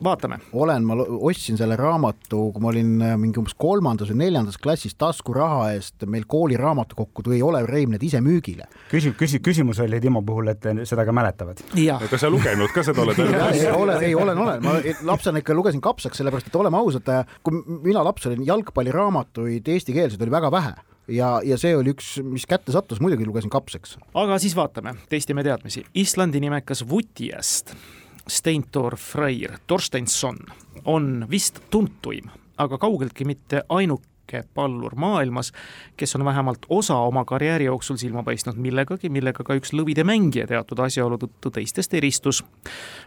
[0.03, 0.37] vaatame.
[0.53, 4.95] olen, ma ostsin selle raamatu, kui ma olin äh, mingi umbes kolmandas või neljandas klassis
[4.99, 8.69] taskuraha eest, meil kooliraamatukokku tõi Olev Reim need ise müügile.
[8.91, 11.65] küsi-, küsi-, küsimus oli Timo puhul, et seda ka mäletavad.
[12.11, 13.19] kas sa lugenud ka seda oled?
[13.81, 14.77] olen, ei olen, olen, ma
[15.09, 17.09] lapsena ikka lugesin kapsaks, sellepärast et oleme ausad,
[17.43, 22.47] kui mina laps olin, jalgpalliraamatuid eestikeelseid oli väga vähe ja, ja see oli üks, mis
[22.49, 23.97] kätte sattus, muidugi lugesin kapsaks.
[24.13, 25.85] aga siis vaatame, testime teadmisi.
[25.93, 27.75] Islandi nimekas Vutiast
[28.29, 30.37] Steintor Freyr Torstensson
[30.85, 35.49] on vist tuntuim, aga kaugeltki mitte ainuke pallur maailmas,
[35.99, 40.45] kes on vähemalt osa oma karjääri jooksul silma paistnud millegagi, millega ka üks lõvide mängija
[40.47, 42.43] teatud asjaolu tõttu teistest eristus.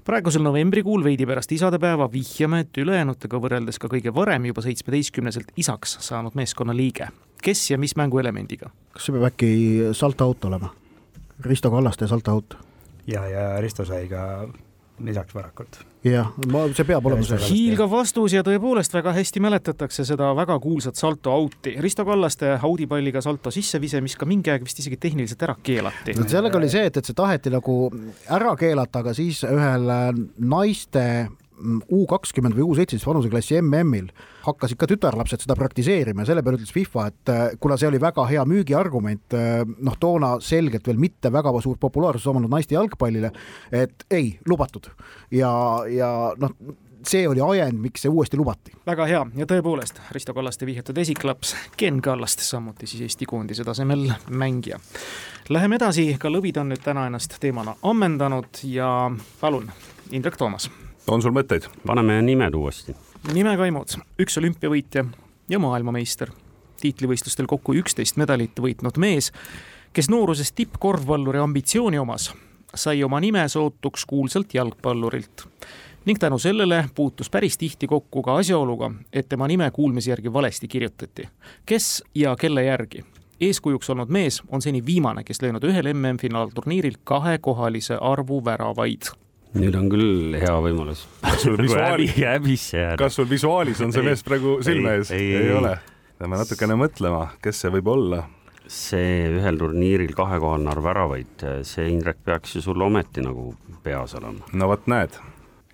[0.05, 5.97] praegusel novembrikuul veidi pärast isadepäeva vihjame, et ülejäänutega võrreldes ka kõige varem juba seitsmeteistkümneselt isaks
[6.01, 7.09] saanud meeskonnaliige
[7.45, 8.73] kes ja mis mänguelemendiga?
[8.95, 9.51] kas see peab äkki
[9.97, 10.73] saltoaut olema?
[11.45, 12.57] Risto Kallaste saltoaut?
[13.07, 14.47] ja, ja Risto sai ka
[15.03, 15.81] lisaks varakult.
[16.07, 17.39] jah, ma, see peab olema see.
[17.49, 21.75] hiilgav vastus ja tõepoolest väga hästi mäletatakse seda väga kuulsat salto auti.
[21.83, 26.15] Risto Kallaste audipalliga salto sissevise, mis ka mingi aeg vist isegi tehniliselt ära keelati.
[26.19, 27.79] no sellega oli see, et, et see taheti nagu
[28.37, 29.91] ära keelata, aga siis ühel
[30.39, 31.07] naiste
[31.95, 34.09] U kakskümmend või U seitseteist vanuseklassi MM-il
[34.45, 38.01] hakkasid ka tütarlapsed seda praktiseerima ja selle peale ütles FIFA, et äh, kuna see oli
[38.03, 43.31] väga hea müügiargument, äh, noh, toona selgelt veel mitte väga suurt populaarsust omanud naiste jalgpallile,
[43.73, 44.91] et ei, lubatud.
[45.31, 45.53] ja,
[45.89, 46.11] ja
[46.43, 46.59] noh,
[47.07, 48.75] see oli ajend, miks see uuesti lubati.
[48.87, 54.09] väga hea ja tõepoolest, Risto Kallaste vihjatud esiklaps Ken Kallaste, samuti siis Eesti koondise tasemel
[54.29, 54.81] mängija.
[55.49, 58.89] Läheme edasi, ka lõvid on nüüd täna ennast teemana ammendanud ja
[59.41, 59.71] palun,
[60.11, 60.71] Indrek Toomas
[61.09, 61.69] on sul mõtteid?
[61.87, 62.95] paneme nimed uuesti.
[63.33, 65.05] nimekaimud, üks olümpiavõitja
[65.49, 66.31] ja maailmameister,
[66.81, 69.33] tiitlivõistlustel kokku üksteist medalit võitnud mees,
[69.93, 72.33] kes nooruses tippkorvpalluri ambitsiooni omas,
[72.75, 75.49] sai oma nime sootuks kuulsalt jalgpallurilt
[76.05, 80.69] ning tänu sellele puutus päris tihti kokku ka asjaoluga, et tema nime kuulmise järgi valesti
[80.69, 81.29] kirjutati.
[81.67, 83.05] kes ja kelle järgi?
[83.41, 89.24] eeskujuks olnud mees on seni viimane, kes löönud ühel MM-finaalturniiril kahekohalise arvu väravaid
[89.59, 91.05] nüüd on küll hea võimalus.
[91.23, 93.01] kas sul nagu visuaali, häbisse jääda.
[93.05, 95.13] kas sul visuaalis on see mees praegu silme ees?
[95.15, 95.77] ei, ei, ei ole.
[96.19, 98.25] peame natukene mõtlema, kes see võib olla.
[98.65, 103.53] see ühel turniiril kahekohaline arv väravaid, see Indrek peaks ju sul ometi nagu
[103.85, 104.51] peas olema.
[104.53, 105.21] no vot, näed.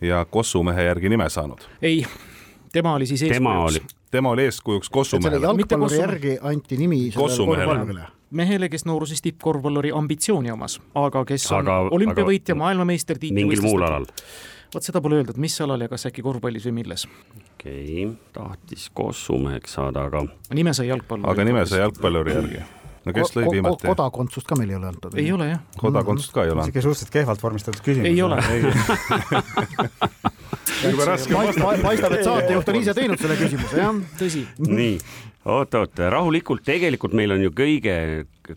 [0.05, 1.65] ja Kossu mehe järgi nime saanud?
[1.83, 2.05] ei,
[2.73, 3.97] tema oli siis eeskujuks.
[4.11, 5.47] tema oli eeskujuks Kossu mehele.
[5.47, 11.67] jalgpalluri järgi anti nimi sellele korvpallurile mehele, kes nooruses tippkorvpalluri ambitsiooni omas, aga kes on
[11.67, 14.09] aga, olümpiavõitja, maailmameister, mingil muul alal.
[14.75, 17.07] vot seda pole öeldud, mis alal ja kas äkki korvpallis või milles.
[17.53, 20.25] okei okay., tahtis kossumeheks saada, aga.
[20.55, 21.31] nime sai jalgpalluri.
[21.33, 22.63] aga nime sai jalgpalluri järgi
[23.05, 23.89] no kes lõi viimati?
[23.89, 25.17] kodakondsust ka meil ei ole antud.
[25.19, 25.63] ei ole jah.
[25.81, 26.75] kodakondsust ka ei ole antud.
[26.75, 28.09] isegi suhteliselt kehvalt vormistatud küsimus.
[28.11, 28.37] ei ole
[30.91, 31.77] jube raske vastata.
[31.83, 34.01] paistab, et saatejuht on ise teinud selle küsimuse, jah.
[34.21, 34.45] tõsi.
[34.67, 34.95] nii,
[35.51, 37.95] oot-oot, rahulikult, tegelikult meil on ju kõige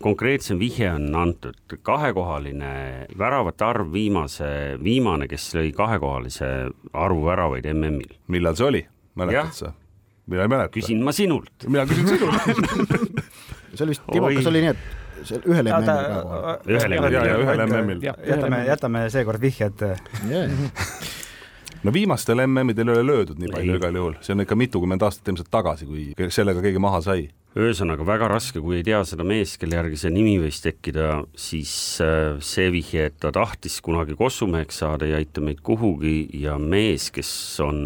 [0.02, 2.72] konkreetsem vihje on antud, kahekohaline
[3.18, 4.48] väravate arv viimase,
[4.82, 6.50] viimane, kes lõi kahekohalise
[6.92, 8.18] arvu väravaid MM-il.
[8.32, 8.84] millal see oli,
[9.18, 9.72] mäletad sa?
[10.26, 10.72] mina ei mäleta.
[10.72, 11.66] küsin ma sinult.
[11.68, 12.46] mina küsin sinult
[13.74, 16.56] see oli vist, Timo, kas oli nii, et seal ühel MM-il ka?
[16.70, 17.20] ühel MM-il.
[17.42, 18.08] ühel MM-il.
[18.30, 19.86] jätame, jätame seekord vihjed
[20.30, 21.20] yeah
[21.84, 23.78] no viimastel MM-idel ei ole löödud nii palju ei.
[23.80, 27.28] igal juhul, see on ikka mitukümmend aastat ilmselt tagasi, kui sellega keegi maha sai.
[27.54, 31.72] ühesõnaga väga raske, kui ei tea seda meest, kelle järgi see nimi võis tekkida, siis
[32.02, 37.10] äh, see vihje, et ta tahtis kunagi kossumeheks saada, ei aita meid kuhugi ja mees,
[37.14, 37.30] kes
[37.62, 37.78] on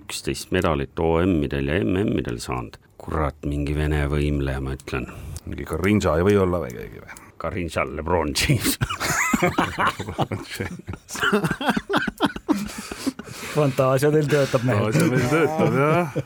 [0.00, 5.06] üksteist medalit OM-idel ja MM-idel saanud, kurat, mingi vene võimleja, ma ütlen.
[5.46, 7.20] mingi Karinja ei või olla või keegi või?
[7.42, 8.78] Karinja Lebron James
[13.54, 14.98] fantaasia teil töötab mehed.
[14.98, 16.20] see meil töötab jah.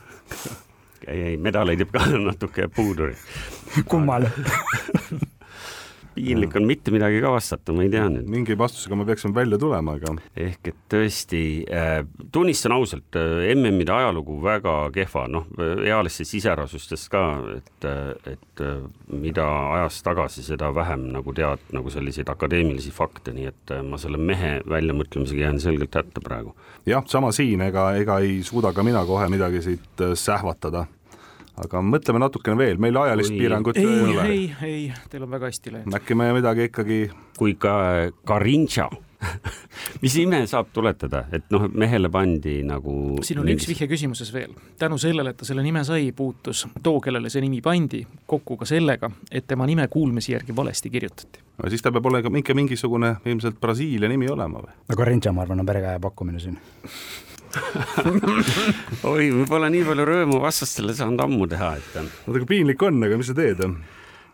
[1.07, 3.13] ei, ei medaleid jääb ka natuke puudu.
[3.85, 4.29] kummal
[6.17, 8.29] piinlik on mitte midagi ka vastata, ma ei tea nüüd.
[8.31, 10.15] mingi vastusega me peaksime välja tulema, aga.
[10.47, 12.01] ehk et tõesti äh,,
[12.33, 15.47] tunnistan ausalt äh,, MM-ide ajalugu väga kehva, noh,
[15.85, 17.23] ealistest iseärasustest ka,
[17.59, 17.89] et,
[18.33, 23.77] et äh, mida ajas tagasi, seda vähem nagu tead nagu selliseid akadeemilisi fakte, nii et
[23.77, 26.57] äh, ma selle mehe väljamõtlemisega jään selgelt hätta praegu.
[26.87, 30.87] jah, sama siin, ega, ega ei suuda ka mina kohe midagi siit äh, sähvatada
[31.65, 33.41] aga mõtleme natukene veel, meil ajalist Oi.
[33.41, 34.29] piirangut ei, ei ole.
[34.29, 35.99] ei, ei, teil on väga hästi läinud.
[36.01, 37.01] äkki me midagi ikkagi.
[37.37, 37.75] kui ka
[38.25, 38.89] Karinša
[40.03, 42.93] mis ime saab tuletada, et noh, mehele pandi nagu.
[43.25, 43.65] siin on mingis...
[43.65, 44.55] üks vihje küsimuses veel.
[44.79, 48.69] tänu sellele, et ta selle nime sai, puutus too, kellele see nimi pandi, kokku ka
[48.69, 51.45] sellega, et tema nime kuulmise järgi valesti kirjutati.
[51.63, 54.77] no siis ta peab olema ikka mingisugune ilmselt Brasiilia nimi olema või?
[54.89, 56.61] no Karinša, ma arvan, on perekäe pakkumine siin
[59.13, 62.01] oi, võib-olla nii palju rõõmu vastastele saanud ammu teha, et.
[62.27, 63.63] natuke piinlik on, aga mis sa teed?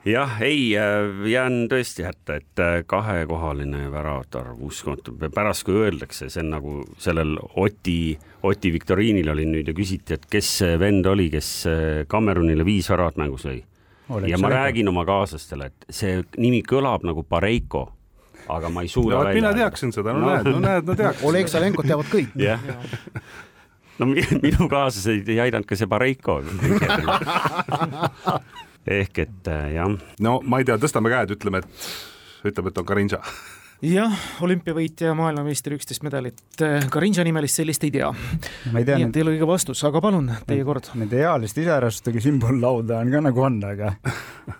[0.09, 6.29] jah, ei, äh, jään tõesti hätta, et äh, kahekohaline väravate arv, uskumatu, pärast kui öeldakse,
[6.33, 11.07] see on nagu sellel Oti, Oti viktoriinil oli nüüd ja küsiti, et kes see vend
[11.07, 11.53] oli, kes
[12.11, 13.61] Kamerunile äh, viis väravat mängus lõi.
[14.27, 17.87] ja ma räägin oma kaaslastele, et see nimi kõlab nagu Pareiko
[18.49, 19.41] aga ma ei suuda no, välja.
[19.41, 21.25] mina teaksin seda, no, no näed, no näed, no teaks.
[21.29, 22.35] Oleg Salenkot teavad kõik.
[22.41, 22.61] jah
[24.01, 24.09] no
[24.47, 26.41] minu kaaslased ei aidanud ka see Bareiko
[28.99, 29.99] ehk et äh, jah.
[30.25, 33.21] no ma ei tea, tõstame käed, ütleme, et ütleme, et on Karinja
[33.83, 34.15] jah,
[34.47, 36.39] olümpiavõitja, maailmameister, üksteist medalit.
[36.63, 38.11] Äh, Karinja nimelist sellist ei tea.
[38.73, 38.99] ma ei tea.
[38.99, 40.93] nii et teil oli ka vastus, aga palun, teie kord.
[40.99, 43.95] Nende ealiste iseärastustega sümbollauda on ka nagu on, aga,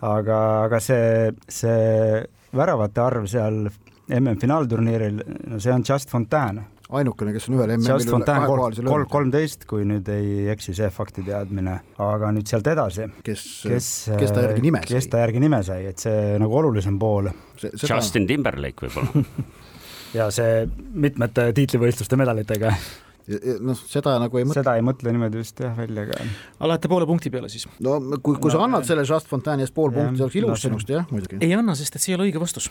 [0.01, 2.23] aga, aga see, see
[2.57, 3.65] väravate arv seal
[4.13, 6.65] MM-finaalturniiril, no see on Just Fontana.
[6.93, 11.25] ainukene, kes on ühel MM-il üle kahekohalisel kolm, kolmteist, kui nüüd ei eksi see fakti
[11.25, 13.09] teadmine, aga nüüd sealt edasi.
[13.25, 13.89] kes, kes,
[14.21, 14.91] kes ta järgi nime sai?
[14.93, 17.31] kes ta järgi nime sai, et see nagu olulisem pool.
[17.63, 19.25] Justin Timberlake võib-olla
[20.19, 22.75] ja see mitmete tiitlivõistluste medalitega
[23.63, 24.61] noh, seda nagu ei mõtle.
[24.61, 26.19] seda ei mõtle niimoodi vist jah välja ka.
[26.59, 27.69] aga lähete poole punkti peale siis?
[27.85, 30.67] no kui, kui no, sa annad selle Just Fontaine'i eest pool punkti, see oleks ilus
[30.67, 31.41] sinust jah, muidugi.
[31.41, 32.71] ei anna, sest et see ei ole õige vastus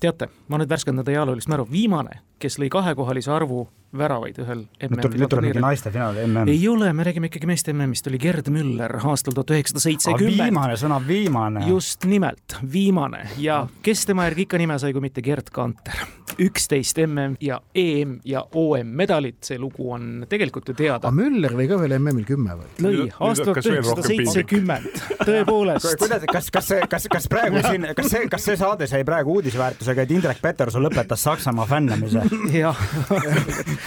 [0.00, 3.64] teate, ma nüüd värskendan teie ajaloolist mälu, viimane, kes lõi kahekohalise arvu
[3.98, 6.50] väravaid ühel MM-i nüüd tuleb mingi naiste finaal, MM.
[6.52, 10.42] ei ole, me räägime ikkagi meeste MM-ist, oli Gerd Müller aastal tuhat üheksasada seitsekümmend.
[10.42, 11.64] viimane, sõna viimane.
[11.70, 16.06] just nimelt, viimane ja kes tema järgi ikka nime sai, kui mitte Gerd Kanter.
[16.42, 21.08] üksteist MM ja EM ja OM medalit, see lugu on tegelikult ju teada.
[21.08, 22.70] aga Müller lõi ka veel MM-il kümme või?
[22.86, 25.94] lõi, aastal tuhat üheksasada seitsekümmend, tõepoolest.
[26.02, 29.38] kuidas, kas, kas see, kas, kas praegu siin, kas see, kas see saade sai praegu
[29.38, 32.26] uudisväärtusega, et Indrek Peterson lõpetas Saksamaa fännamise?
[32.62, 32.76] jah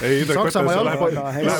[0.02, 1.00] ei, Indrek Peterson läheb,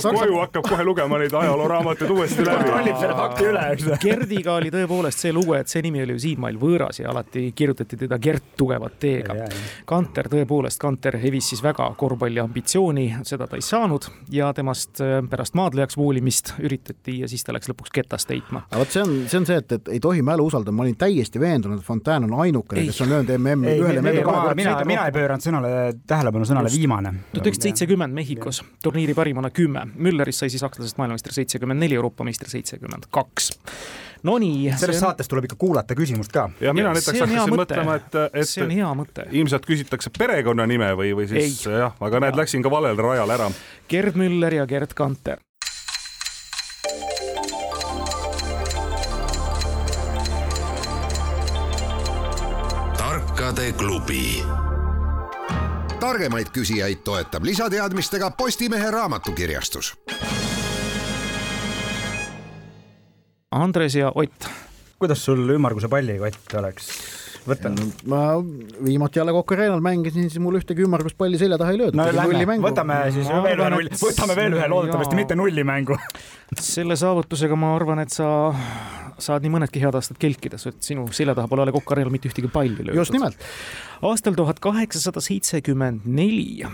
[0.03, 2.65] koju, hakkab kohe lugema neid ajalooraamatuid uuesti läbi.
[2.65, 3.89] kontrollib selle fakti üle, eks.
[4.03, 7.99] Gerdiga oli tõepoolest see lugu, et see nimi oli ju siinmail võõras ja alati kirjutati
[8.01, 9.37] teda Gert tugevat T-ga.
[9.89, 15.19] Kanter, tõepoolest, Kanter hevis siis väga korvpalli ambitsiooni, seda ta ei saanud ja temast äh,
[15.31, 18.65] pärast maadlejaks voolimist üritati ja siis ta läks lõpuks ketast heitma.
[18.71, 20.97] aga vot see on, see on see, et, et ei tohi mälu usaldada, ma olin
[21.01, 25.07] täiesti veendunud, et Fontana on ainukene, kes on löönud MM-i ühele MM-i kahe mina, mina
[25.09, 25.73] ei pööranud sõnale,
[26.09, 27.15] tähelepanu sõnale viimane.
[27.33, 32.25] tuhat üheksasada seitsekümmend Mehhikos, turniiri parimana kümme, Müllerist sai siis sakslasest maailmameister seitsekümmend neli, Euroopa
[32.25, 33.51] meister seitsekümmend kaks.
[34.23, 34.71] Nonii.
[34.77, 35.09] sellest on...
[35.09, 36.47] saates tuleb ikka kuulata küsimust ka.
[36.61, 39.27] ja mina näiteks hakkasin mõtlema, et, et see on hea mõte.
[39.35, 41.79] ilmselt küsitakse perekonnanime või, või siis ei.
[41.83, 43.51] jah, aga näed, läksin ka valel rajal ära.
[43.91, 45.43] Gerd Müller ja Gerd Kanter.
[53.01, 54.45] tarkade klubi
[56.01, 59.95] targemaid küsijaid toetab lisateadmistega Postimehe raamatukirjastus.
[63.51, 64.49] Andres ja Ott.
[64.99, 66.89] kuidas sul ümmarguse pallikott oleks?
[67.49, 67.77] Võtan.
[68.11, 68.21] ma
[68.85, 71.99] viimati jälle Coca Arena'l mängisin, siis mul ühtegi ümmargust palli selja taha ei löödud.
[71.99, 72.07] no
[72.67, 75.99] võtame siis no, veel ühe nulli, võtame veel ühe, loodetavasti mitte nullimängu.
[76.75, 78.31] selle saavutusega ma arvan, et sa
[79.21, 82.79] saad nii mõnedki head aastad kelkida, sinu selja taha pole Coca Arena'l mitte ühtegi palli
[82.79, 82.99] löödud.
[83.01, 83.51] just nimelt.
[84.03, 86.65] aastal tuhat kaheksasada seitsekümmend neli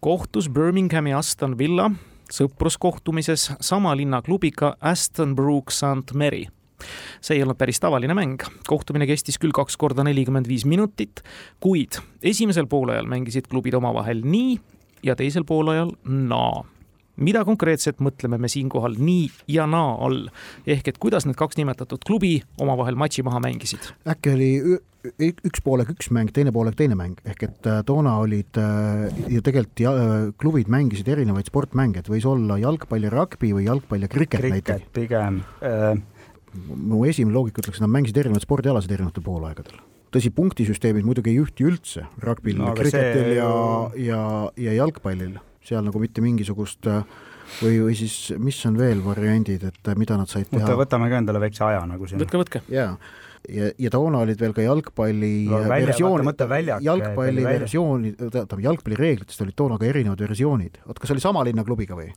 [0.00, 1.90] kohtus Birminghami Aston Villa
[2.32, 6.46] sõpruskohtumises sama linna klubiga Aston Brook St Mary
[7.20, 11.22] see ei olnud päris tavaline mäng, kohtumine kestis küll kaks korda nelikümmend viis minutit,
[11.60, 14.56] kuid esimesel poolajal mängisid klubid omavahel nii
[15.06, 16.64] ja teisel poolajal naa
[17.16, 20.26] mida konkreetselt mõtleme me siinkohal nii ja naa all,
[20.68, 23.92] ehk et kuidas need kaks nimetatud klubi omavahel matši maha mängisid?
[24.08, 24.50] äkki oli
[25.06, 29.42] üks poolega üks mäng, teine poolega teine mäng, ehk et äh, toona olid äh, ju
[29.44, 34.06] tegelikult ja, äh, klubid mängisid erinevaid sportmänge, et võis olla jalgpall ja rugby või jalgpall
[34.06, 34.90] ja kriket näiteks.
[34.96, 35.42] pigem.
[36.56, 39.82] Mu esimene loogika ütleks, et nad mängisid erinevaid spordialasid erinevatel poolaegadel
[40.14, 43.36] tõsi, punktisüsteemid muidugi ei ühti üldse rugbyl no,, kriketil see...
[43.38, 43.52] ja,
[44.00, 44.22] ja,
[44.68, 50.18] ja jalgpallil seal nagu mitte mingisugust või, või siis mis on veel variandid, et mida
[50.18, 50.76] nad said teha?
[50.78, 52.22] võtame ka endale väikse aja nagu siin.
[52.22, 52.62] võtke, võtke.
[52.72, 52.94] jaa
[53.48, 56.42] ja, ja toona olid veel ka jalgpalli no, välja, versioonid,
[56.84, 60.80] jalgpalli versioonid, tähendab jalgpallireeglitest olid toona ka erinevad versioonid.
[60.86, 62.10] oot, kas oli sama linna klubiga või?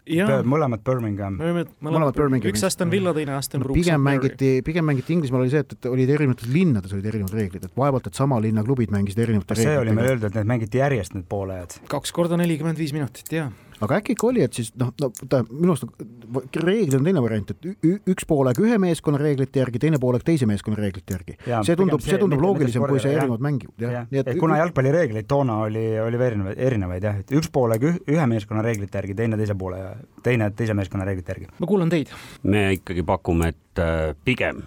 [0.49, 1.39] mõlemad Birmingham.
[1.39, 2.53] mõlemad Birmingham.
[2.53, 3.79] üks Aston Villa, teine Aston Brooks.
[3.79, 7.69] pigem mängiti, pigem mängiti Inglismaal oli see, et, et olid erinevates linnades olid erinevad reeglid,
[7.69, 9.79] et vaevalt, et sama linna klubid mängisid erinevate reeglitega.
[9.79, 11.79] see oli meil öeldud, et need mängiti järjest, need poolajad.
[11.91, 13.49] kaks korda nelikümmend viis minutit, jaa
[13.85, 17.53] aga äkki ikka oli, et siis noh, no ta minu arust reegel on teine variant,
[17.53, 21.37] et üks poolega ühe meeskonna reeglite järgi, teine poolega teise meeskonna reeglite järgi.
[21.67, 23.71] see tundub, see tundub loogilisem, kui see erinevad mängib.
[23.79, 28.65] Et, et kuna jalgpallireegleid toona oli, oli erinevaid, erinevaid jah, et üks poolega ühe meeskonna
[28.65, 29.93] reeglite järgi, teine teise poole ja
[30.25, 31.49] teine teise meeskonna reeglite järgi.
[31.59, 32.11] ma kuulan teid.
[32.43, 34.63] me ikkagi pakume, et äh, pigem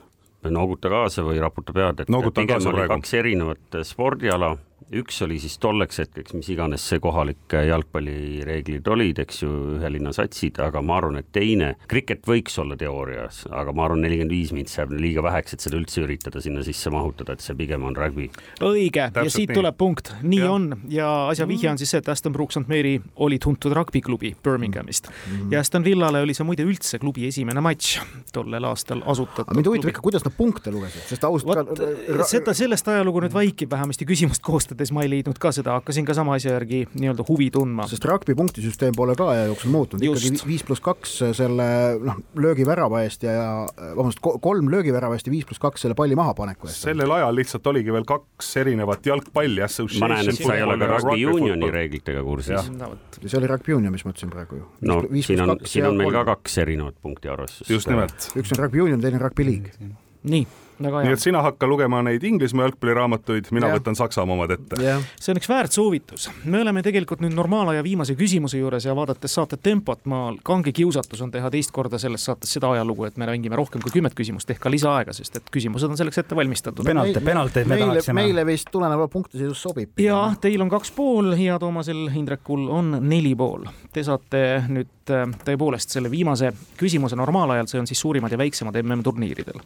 [0.50, 2.94] nooguta kaasa või raputa pead, et Noogutan pigem oli praegu.
[2.96, 4.56] kaks erinevat spordiala
[4.92, 10.12] üks oli siis tolleks hetkeks, mis iganes see kohalik jalgpallireeglid olid, eks ju, ühe linna
[10.16, 14.52] satsid, aga ma arvan, et teine, kriket võiks olla teoorias, aga ma arvan, nelikümmend viis
[14.56, 17.96] mintsi jääb liiga väheks, et seda üldse üritada sinna sisse mahutada, et see pigem on
[17.96, 18.28] rugby.
[18.60, 19.58] õige, ja siit nii.
[19.60, 20.50] tuleb punkt, nii ja.
[20.52, 24.34] on ja asja vihje on siis see, et Aston Brook St Mary oli tuntud rugbyklubi
[24.42, 27.98] Birminghamist mm ja Aston Villale oli see muide üldse klubi esimene matš
[28.32, 29.54] tollel aastal asutatud.
[29.56, 32.26] mind huvitab ikka, kuidas nad punkte lugesid, sest ausalt ka.
[32.28, 36.06] seda, sellest ajalugu nüüd vaikib vähemasti küsimust koostades mõttes ma ei leidnud ka seda, hakkasin
[36.08, 37.86] ka sama asja järgi nii-öelda huvi tundma.
[37.90, 41.68] sest rugby punktisüsteem pole ka aja jooksul muutunud, ikkagi viis pluss kaks selle
[42.02, 43.48] noh, löögivärava eest ja, ja
[43.96, 46.86] vabandust, kolm löögivärava eest ja viis pluss kaks selle palli mahapaneku eest.
[46.88, 49.62] sellel ajal lihtsalt oligi veel kaks erinevat jalgpalli
[50.00, 52.70] ma näen, et sa ei ole ka rugby unioni reeglitega kursis.
[52.76, 54.66] No, see oli rugby union, mis ma ütlesin praegu ju.
[54.88, 57.70] no viis siin on, siin on meil ka kaks erinevat punkti arvestust.
[57.70, 58.32] just nimelt.
[58.38, 59.92] üks on rugby union, teine on rugby league.
[60.22, 60.46] nii
[60.80, 63.76] nii et sina hakka lugema neid Inglismaa jalgpalliraamatuid, mina ja.
[63.76, 64.78] võtan Saksamaa omad ette.
[65.20, 66.28] see on üks väärt soovitus.
[66.44, 71.22] me oleme tegelikult nüüd normaalaja viimase küsimuse juures ja vaadates saate tempot, ma, kange kiusatus
[71.22, 74.50] on teha teist korda selles saates seda ajalugu, et me mängime rohkem kui kümmet küsimust
[74.50, 76.86] ehk ka lisaaega, sest et küsimused on selleks ette valmistatud.
[76.86, 78.20] penalt, penalteid me meile, tahaksime.
[78.20, 80.00] meile vist tulenevalt punktiseisust sobib.
[80.00, 83.66] ja teil on kaks pool ja Toomasel Hindrekul on neli pool.
[83.92, 88.76] Te saate nüüd äh, tõepoolest selle viimase küsimuse normaalajal, see on siis suurimad ja väiksemad
[88.82, 89.60] MM-turniiridel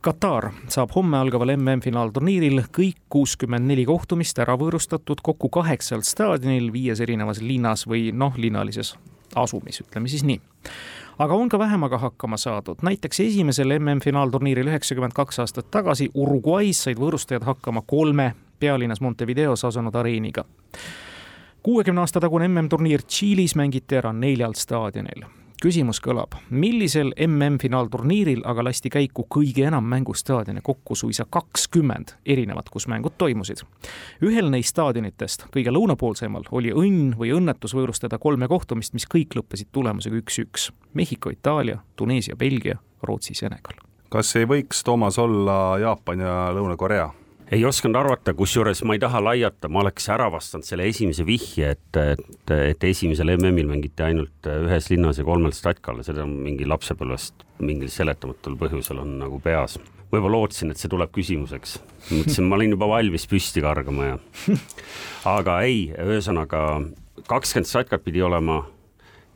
[0.00, 7.00] Katar saab homme algaval MM-finaalturniiril kõik kuuskümmend neli kohtumist ära võõrustatud kokku kaheksal staadionil viies
[7.02, 8.92] erinevas linnas või noh, linnalises
[9.34, 10.38] asumis, ütleme siis nii.
[11.18, 17.02] aga on ka vähemaga hakkama saadud, näiteks esimesel MM-finaalturniiril üheksakümmend kaks aastat tagasi Uruguay's said
[17.02, 20.44] võõrustajad hakkama kolme pealinnas Montevideos asunud areeniga.
[21.62, 25.26] kuuekümne aasta tagune MM-turniir Tšiilis mängiti ära neljal staadionil
[25.62, 32.88] küsimus kõlab, millisel MM-finaalturniiril aga lasti käiku kõige enam mängustaadione, kokku suisa kakskümmend erinevat, kus
[32.88, 33.64] mängud toimusid.
[34.22, 39.72] ühel neist staadionitest, kõige lõunapoolsemal, oli õnn või õnnetus võõrustada kolme kohtumist, mis kõik lõppesid
[39.72, 40.70] tulemusega üks-üks.
[40.94, 43.82] Mehhiko, Itaalia, Tuneesia, Belgia, Rootsi, Senegal.
[44.08, 47.10] kas ei võiks, Toomas, olla Jaapan ja Lõuna-Korea?
[47.52, 51.72] Ei osanud arvata, kusjuures ma ei taha laiata, ma oleks ära vastanud selle esimese vihje,
[51.76, 57.46] et, et, et esimesel MM-il mängiti ainult ühes linnas ja kolmel statkal, seda mingi lapsepõlvest
[57.64, 59.78] mingil seletamatul põhjusel on nagu peas.
[60.12, 64.18] võib-olla lootsin, et see tuleb küsimuseks, mõtlesin, ma olin juba valmis püsti kargama ja,
[65.38, 66.62] aga ei, ühesõnaga
[67.28, 68.62] kakskümmend statkat pidi olema,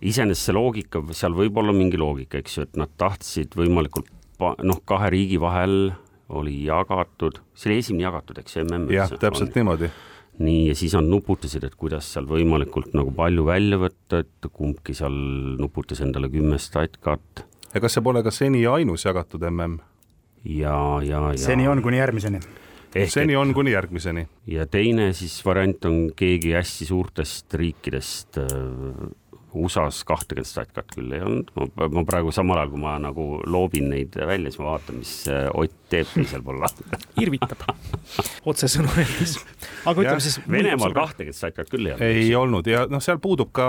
[0.00, 4.08] iseenesest see loogika, seal võib olla mingi loogika, eks ju, et nad tahtsid võimalikult
[4.40, 5.92] noh, kahe riigi vahel
[6.38, 8.88] oli jagatud, see oli esimene jagatud, eks ju, MM.
[8.94, 9.60] jah, täpselt on.
[9.60, 9.92] niimoodi.
[10.42, 14.96] nii, ja siis nad nuputasid, et kuidas seal võimalikult nagu palju välja võtta, et kumbki
[14.96, 15.16] seal
[15.60, 17.46] nuputas endale kümme statkat.
[17.72, 19.78] ja kas see pole ka seni ainus jagatud MM?
[20.44, 21.38] ja, ja, ja.
[21.38, 22.42] seni on kuni järgmiseni.
[22.92, 23.40] Ehk seni et...
[23.40, 24.26] on kuni järgmiseni.
[24.52, 29.12] ja teine siis variant on keegi hästi suurtest riikidest äh,
[29.54, 31.52] USA-s kahtekümmet statkat küll ei olnud,
[31.92, 35.48] ma praegu samal ajal, kui ma nagu loobin neid välja, siis ma vaatan, mis äh,
[35.52, 36.84] Ott teeb teisel pool lahti.
[37.22, 37.64] irvitab,
[38.48, 39.36] otsesõnu öeldes.
[39.88, 40.38] aga ütleme siis.
[40.50, 42.06] Venemaal kahtekümmet statkat küll ei olnud.
[42.08, 43.68] ei olnud ja noh, seal puudub ka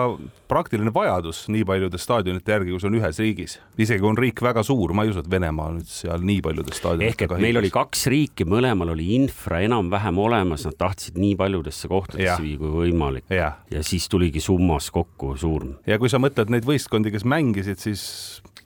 [0.52, 3.58] praktiline vajadus nii paljude staadionite järgi, kui see on ühes riigis.
[3.78, 6.80] isegi kui on riik väga suur, ma ei usu, et Venemaa nüüd seal nii paljudes
[6.80, 7.28] staadionitega.
[7.28, 11.92] ehk et meil oli kaks riiki, mõlemal oli infra enam-vähem olemas, nad tahtsid nii paljudesse
[11.92, 13.28] kohtadesse viia kui võimalik.
[13.34, 15.73] ja siis tuligi summas kokku suur.
[15.88, 18.04] Ja kui sa mõtled neid võistkondi, kes mängisid, siis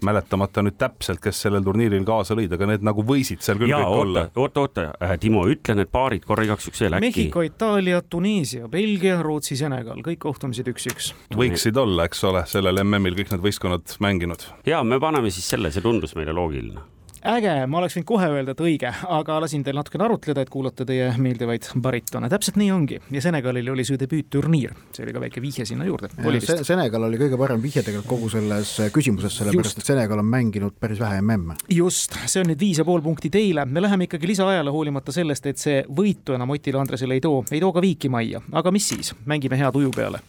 [0.05, 3.79] mäletamata nüüd täpselt, kes sellel turniiril kaasa lõid, aga need nagu võisid seal küll ja,
[3.81, 4.25] kõik oota, olla.
[4.35, 7.07] oota, oota, äh, Timo, ütle need paarid korra igaks juhuks veel äkki.
[7.07, 11.13] Mehhiko, Itaalia, Tuneesia, Belgia, Rootsi, Senegal, kõik kohtumised üks-üks.
[11.37, 14.45] võiksid olla, eks ole, sellel MM-il kõik need võistkonnad mänginud.
[14.69, 16.85] ja me paneme siis selle, see tundus meile loogiline
[17.27, 20.85] äge, ma oleks võinud kohe öelda, et õige, aga lasin teil natukene arutleda, et kuulata
[20.87, 22.29] teie meeldivaid baritone.
[22.31, 22.99] täpselt nii ongi.
[23.13, 26.11] Ja Senegalil oli see debüütturniir, see oli ka väike vihje sinna juurde.
[26.45, 30.77] Se Senegal oli kõige parem vihje tegelikult kogu selles küsimuses, sellepärast et Senegal on mänginud
[30.79, 31.57] päris vähe MM-e.
[31.73, 35.51] just, see on nüüd viis ja pool punkti teile, me läheme ikkagi lisaajale, hoolimata sellest,
[35.51, 38.87] et see võitu enam Otile Andresele ei too, ei too ka viiki majja, aga mis
[38.93, 40.23] siis, mängime hea tuju peale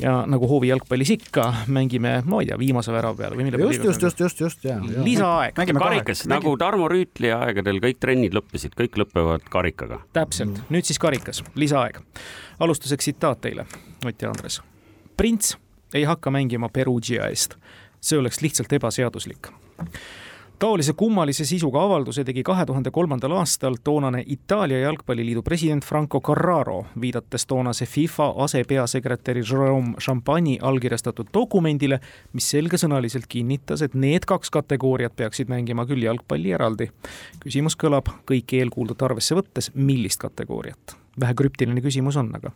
[0.00, 3.84] ja nagu hoovi jalgpallis ikka, mängime, ma ei tea, viimase värava peale või mille just,
[3.84, 5.04] just, just, just, just, ja, ja.
[5.04, 5.56] lisaaeg.
[5.78, 10.02] karikas, nagu Tarmo Rüütli aegadel kõik trennid lõppesid, kõik lõpevad karikaga.
[10.16, 12.02] täpselt mm., nüüd siis karikas, lisaaeg.
[12.60, 13.66] alustuseks tsitaat teile,
[14.04, 14.60] Ott ja Andres.
[15.16, 15.56] prints
[15.94, 17.56] ei hakka mängima Perugia eest,
[18.00, 19.52] see oleks lihtsalt ebaseaduslik
[20.58, 26.84] taolise kummalise sisuga avalduse tegi kahe tuhande kolmandal aastal toonane Itaalia jalgpalliliidu president Franco Carraro,
[27.00, 32.00] viidates toonase FIFA asepeasekretäri Jerome Champagne'i allkirjastatud dokumendile,
[32.32, 36.88] mis selgesõnaliselt kinnitas, et need kaks kategooriat peaksid mängima küll jalgpalli eraldi.
[37.44, 40.96] küsimus kõlab kõik eelkuuldut arvesse võttes, millist kategooriat?
[41.20, 42.52] vähe krüptiline küsimus on, aga.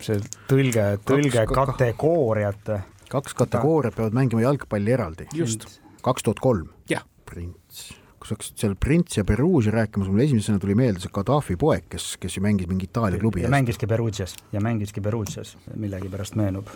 [0.00, 0.18] see
[0.50, 2.74] tõlge, tõlge kategooriat.
[3.08, 5.30] kaks kategooriat peavad mängima jalgpalli eraldi.
[5.34, 6.68] just kaks tuhat kolm.
[6.90, 7.90] jah prints,
[8.22, 11.56] kui sa hakkasid seal Prints ja Perugia rääkima, siis mul esimesena tuli meelde see Gaddafi
[11.58, 16.70] poeg, kes, kes ju mängis mingi Itaalia klubi mängiski Perugias ja mängiski Perugias, millegipärast meenub.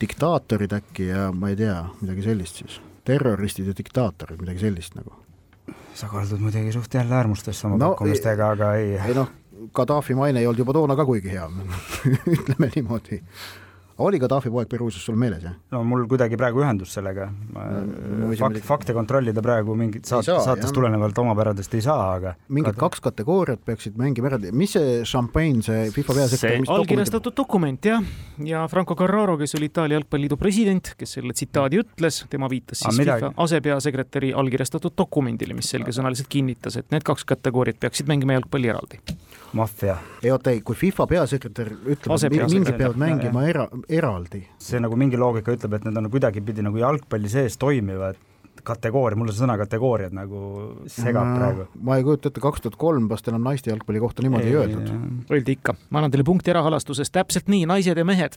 [0.00, 5.12] diktaatorid äkki ja ma ei tea, midagi sellist siis, terroristid ja diktaatorid, midagi sellist nagu.
[5.94, 8.94] sa kaldud muidugi suht jälle äärmustesse oma no, pakkumistega, aga ei.
[8.98, 9.28] ei noh,
[9.74, 11.44] Gaddafi maine ei olnud juba toona ka kuigi hea
[12.38, 13.20] ütleme niimoodi
[14.00, 15.54] oli Gaddafi poeg Peruusias sul meeles, jah?
[15.74, 17.28] no mul kuidagi praegu ühendus sellega.
[18.38, 22.80] fakt, fakte kontrollida praegu mingit saat-, saatest tulenevalt omapäradest ei saa, aga mingid Gad...
[22.86, 28.04] kaks kategooriat peaksid mängima eraldi, mis see Champagne, see FIFA peasekretär see allkirjastatud dokument, jah,
[28.46, 32.92] ja Franco Carraro, kes oli Itaalia jalgpalliliidu president, kes selle tsitaadi ütles, tema viitas siis
[32.92, 38.72] ah, FIFA asepeasekretäri allkirjastatud dokumendile, mis selgesõnaliselt kinnitas, et need kaks kategooriat peaksid mängima jalgpalli
[38.72, 39.02] eraldi.
[39.52, 39.98] maffia.
[40.22, 44.42] ei oota, ei, kui FIFA peasekretär ütleb, et mingid peavad mängima era-, eraldi.
[44.58, 48.18] see nagu mingi loogika ütleb, et need on kuidagipidi nagu jalgpalli sees toimivad
[48.64, 50.40] kategooria, mulle see sõna kategooriad nagu
[50.90, 51.66] segab no, praegu.
[51.86, 54.58] ma ei kujuta ette, kaks tuhat kolm vast enam naiste jalgpalli kohta niimoodi ei, ei
[54.60, 54.90] öeldud.
[55.32, 58.36] Öeldi ikka, ma annan teile punkti rahalastuses, täpselt nii, naised ja mehed.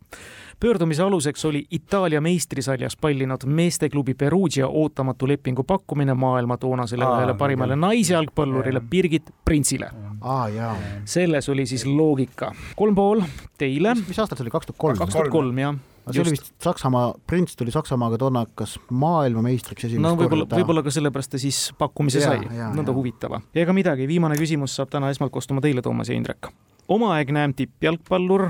[0.64, 7.76] pöördumise aluseks oli Itaalia meistrisaljas pallinud meesteklubi Perugia ootamatu lepingu pakkumine maailma toonasele ühele parimale
[7.76, 9.91] naisjalgpallurile Birgit Printsile.
[10.24, 12.53] Ah, selles oli siis loogika.
[12.80, 13.24] kolm pool
[13.59, 13.95] teile.
[14.07, 15.01] mis aastal see oli, kaks tuhat kolm?
[15.01, 19.88] kaks tuhat kolm, jah aga see oli vist Saksamaa, Prints tuli Saksamaaga toona kas maailmameistriks
[19.88, 23.39] esimest no võib-olla, võib-olla ka sellepärast ta siis pakkumise ja, sai, nõnda huvitava.
[23.55, 26.51] ega midagi, viimane küsimus saab täna esmalt kostuma teile, Toomas ja Indrek.
[26.91, 28.49] omaaegne tippjalgpallur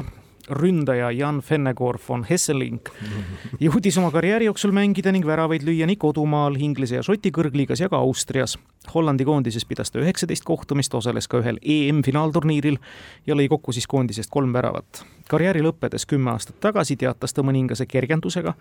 [0.49, 2.89] ründaja Jan Vennegoor von Hesselink
[3.63, 7.89] jõudis oma karjääri jooksul mängida ning väravaid lüüa nii kodumaal, Inglise ja Šoti kõrgliigas ja
[7.91, 8.57] ka Austrias.
[8.93, 12.79] Hollandi koondises pidas ta üheksateist kohtumist, osales ka ühel EM-finaalturniiril
[13.27, 15.05] ja lõi kokku siis koondisest kolm väravat.
[15.33, 18.53] Karjääri lõppedes kümme aastat tagasi teatas ta mõningase kergendusega,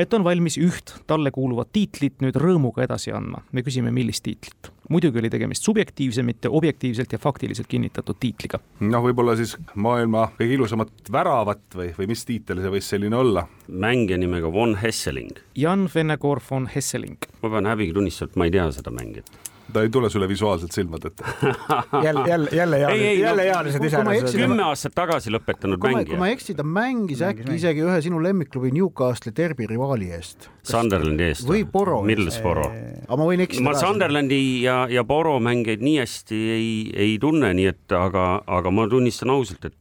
[0.00, 3.42] et on valmis üht talle kuuluvat tiitlit nüüd rõõmuga edasi andma.
[3.52, 4.72] me küsime, millist tiitlit?
[4.88, 8.60] muidugi oli tegemist subjektiivse, mitte objektiivselt ja faktiliselt kinnitatud tiitliga.
[8.80, 13.46] noh, võib-olla siis maailma kõige ilusamat väravat või, või mis tiitel see võis selline olla?
[13.68, 15.40] mängija nimega Von Hesseling.
[15.56, 17.18] Jan Vennegoor von Hesseling.
[17.42, 20.72] ma pean häbiga tunnistama, et ma ei tea seda mängijat ta ei tule sulle visuaalselt
[20.72, 21.24] silmade ette
[22.06, 24.38] jälle, jälle, jälle Jaanis, jälle Jaanised ise.
[24.38, 26.12] kümme aastat tagasi lõpetanud kui mängija.
[26.12, 27.62] kui ma ei eksi, ta mängis äkki mängis.
[27.62, 30.48] isegi ühe sinu lemmikklubi Newcastle'i derbi rivaali eest.
[30.64, 31.46] Sunderlandi eest.
[31.48, 32.02] või Boro.
[32.06, 32.70] Middlesbrough.
[33.08, 33.64] aga ma võin eksida.
[33.66, 36.68] ma Sunderlandi ja, ja Boro mängijaid nii hästi ei,
[37.06, 39.76] ei tunne, nii et aga, aga ma tunnistan ausalt, et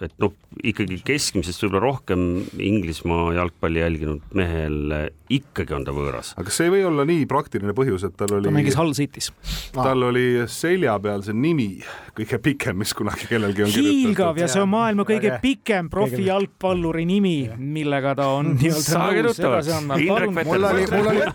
[0.00, 2.26] et noh, ikkagi keskmisest võib-olla rohkem
[2.58, 6.32] Inglismaa jalgpalli jälginud mehel ikkagi on ta võõras.
[6.36, 8.94] aga kas see ei või olla nii praktiline põhjus, et tal oli ta mängis Hull
[8.96, 9.30] City's.
[9.76, 11.68] tal oli selja peal see nimi
[12.16, 17.34] kõige pikem, mis kunagi kellelgi on hiilgav ja see on maailma kõige pikem profijalgpalluri nimi,
[17.56, 19.98] millega ta on nii-öelda nõus edasi andma.
[20.00, 21.28] mul oli, mul oli,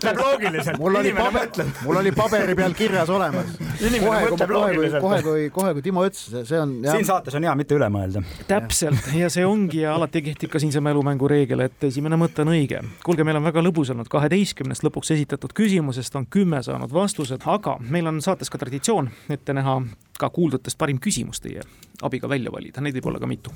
[0.78, 3.56] mul oli paber, mul oli paberi peal kirjas olemas.
[3.56, 6.78] kohe, kohe, kohe, kui, kohe kui Timo ütles, see on.
[6.84, 8.15] siin saates on hea mitte üle mõelda.
[8.48, 12.52] Täpselt ja see ongi ja alati kehtib ka siinse mälumängu reegel, et esimene mõte on
[12.54, 12.82] õige.
[13.04, 17.78] kuulge, meil on väga lõbus olnud, kaheteistkümnest lõpuks esitatud küsimusest on kümme saanud vastused, aga
[17.80, 19.80] meil on saates ka traditsioon ette näha
[20.20, 21.64] ka kuuldutest parim küsimus teie
[22.04, 23.52] abiga välja valida, neid võib olla ka mitu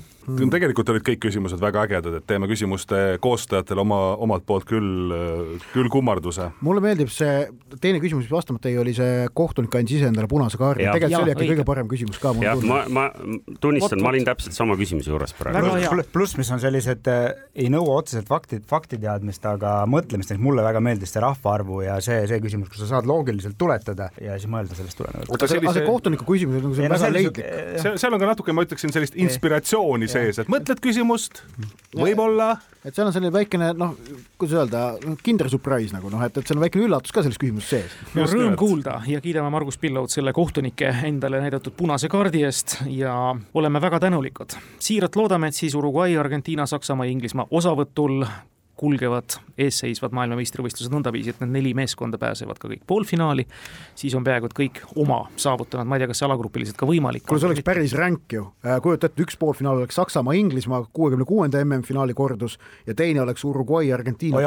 [0.51, 5.13] tegelikult olid kõik küsimused väga ägedad, et teeme küsimuste koostajatele oma, omalt poolt küll,
[5.73, 6.49] küll kummarduse.
[6.65, 7.45] mulle meeldib see
[7.83, 11.25] teine küsimus, mis vastamata jäi, oli see kohtunik andis ise endale punase kaardi, tegelikult see
[11.25, 12.33] oli äkki kõige parem küsimus ka.
[12.41, 13.05] jah, ma, ma
[13.63, 16.05] tunnistan, ma olin täpselt sama küsimuse juures praegu.
[16.13, 20.81] pluss, mis on sellised, äh, ei nõua otseselt fakti, faktiteadmist, aga mõtlemist, et mulle väga
[20.83, 24.77] meeldis see rahvaarvu ja see, see küsimus, kus sa saad loogiliselt tuletada ja siis mõelda
[24.77, 25.33] sellest tulenevalt.
[25.37, 27.39] aga see kohtuniku küsimus nagu see on väga leidlik.
[28.01, 31.41] seal on ka natuke, ma ütleksin, sellist inspiratsiooni sees, et mõtled küsimust,
[31.97, 32.51] võib-olla.
[32.85, 33.95] et seal on selline väikene noh,
[34.41, 34.83] kuidas öelda,
[35.23, 37.97] kinder surprise nagu noh, et, et seal on väikene üllatus ka selles küsimuses sees.
[38.17, 43.15] no rõõm kuulda ja kiidame Margus Pillaud selle kohtunike endale näidatud punase kaardi eest ja
[43.53, 44.57] oleme väga tänulikud.
[44.79, 48.25] siiralt loodame, et siis Uruguay, Argentiina, Saksamaa ja Inglismaa osavõtul
[48.81, 53.45] kulgevad eesseisvad maailmameistrivõistlused nõndaviisi, et need neli meeskonda pääsevad ka kõik poolfinaali,
[53.97, 57.25] siis on peaaegu et kõik oma saavutanud, ma ei tea, kas see alagrupiliselt ka võimalik
[57.27, 61.27] kuule, see oleks päris ränk ju, äh, kujuta ette, üks poolfinaal oleks Saksamaa, Inglismaa kuuekümne
[61.29, 62.57] kuuenda MM-finaali kordus
[62.87, 64.41] ja teine oleks Uruguay, Argentiina.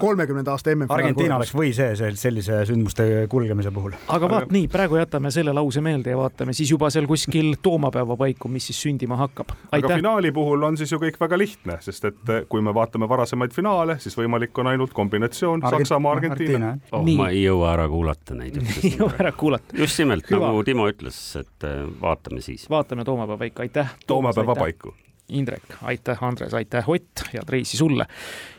[0.00, 3.96] Kolmekümnenda aasta MM-finaali Argentiina oleks või see, see sellise sündmuste kulgemise puhul.
[4.12, 8.16] aga vaat nii, praegu jätame selle lause meelde ja vaatame siis juba seal kuskil toomapäeva
[8.20, 9.54] paiku, mis siis sündima hakkab.
[9.72, 13.54] aga finaali puhul on siis ju kõik väga lihtne, sest et kui me vaatame varasemaid
[13.56, 16.78] finaale, finaale, siis võimalik on ainult kombinatsioon Argent Saksamaa, Argentiina.
[16.92, 18.58] Oh, ma ei jõua ära kuulata neid.
[18.84, 19.76] ei jõua ära kuulata.
[19.76, 22.68] just nimelt, nagu Timo ütles, et äh, vaatame siis.
[22.70, 23.94] vaatame toomapäeva paiku, aitäh.
[24.06, 24.94] toomapäeva paiku.
[25.28, 28.06] Indrek, aitäh, Andres, aitäh, Ott, head reisi sulle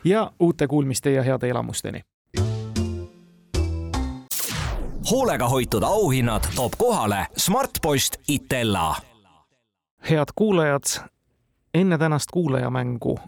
[0.03, 2.01] ja uute kuulmiste ja heade elamusteni.
[5.11, 8.95] hoolega hoitud auhinnad toob kohale Smartpost Itella.
[10.09, 10.83] head kuulajad,
[11.73, 13.19] enne tänast kuulajamängu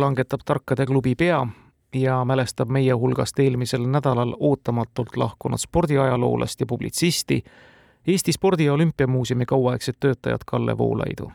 [0.00, 1.46] langetab Tarkade klubi pea
[1.94, 7.44] ja mälestab meie hulgast eelmisel nädalal ootamatult lahkunud spordiajaloolast ja publitsisti,
[8.06, 11.32] Eesti Spordi- ja Olümpiamuuseumi kauaaegset töötajat Kalle Voolaidu.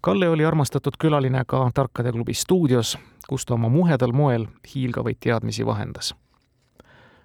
[0.00, 2.98] Kalle oli armastatud külaline ka Tarkade klubi stuudios,
[3.28, 6.14] kus ta oma muhedal moel hiilgavaid teadmisi vahendas.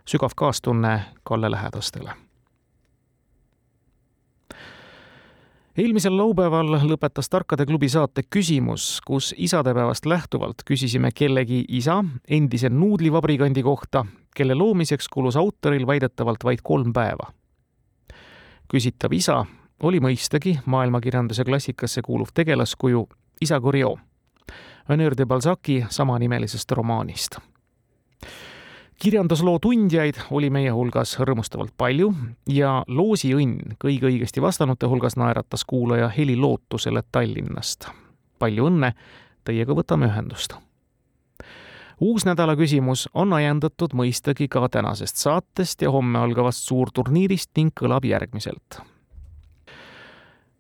[0.06, 2.29] sügav kaastunne Kalle lähedastele
[5.80, 13.64] eelmisel laupäeval lõpetas Tarkade klubi saate Küsimus, kus isadepäevast lähtuvalt küsisime kellegi isa, endise nuudlivabrikandi
[13.64, 14.06] kohta,
[14.36, 17.32] kelle loomiseks kulus autoril väidetavalt vaid kolm päeva.
[18.70, 19.46] küsitav isa
[19.84, 23.08] oli mõistagi maailmakirjanduse klassikasse kuuluv tegelaskuju
[23.42, 24.00] isa Goriot,
[24.90, 27.40] Honor de Balzaci samanimelisest romaanist
[29.00, 32.12] kirjandusloo tundjaid oli meie hulgas rõõmustavalt palju
[32.52, 37.88] ja loosiõnn kõige õigesti vastanute hulgas naeratas kuulaja Heli Lootusele Tallinnast.
[38.40, 38.94] palju õnne,
[39.44, 40.54] teiega võtame ühendust.
[42.00, 48.06] uus nädala küsimus on ajendatud mõistagi ka tänasest saatest ja homme algavast suurturniirist ning kõlab
[48.06, 48.82] järgmiselt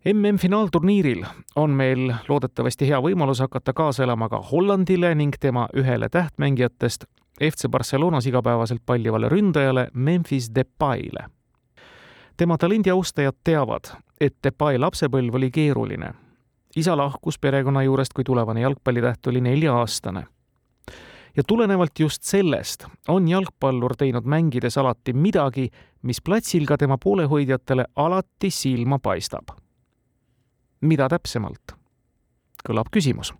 [0.05, 1.25] MM-finaalturniiril
[1.55, 7.03] on meil loodetavasti hea võimalus hakata kaasa elama ka Hollandile ning tema ühele tähtmängijatest
[7.41, 11.29] FC Barcelonas igapäevaselt pallivale ründajale Memphis Depay'le.
[12.37, 13.83] tema talendi austajad teavad,
[14.21, 16.13] et Depay lapsepõlv oli keeruline.
[16.75, 20.23] isa lahkus perekonna juurest, kui tulevane jalgpallitäht oli nelja-aastane.
[21.37, 25.69] ja tulenevalt just sellest on jalgpallur teinud mängides alati midagi,
[26.01, 29.47] mis platsil ka tema poolehoidjatele alati silma paistab.
[30.81, 31.71] mida täpsemalt?
[32.69, 33.33] kõlab küsimus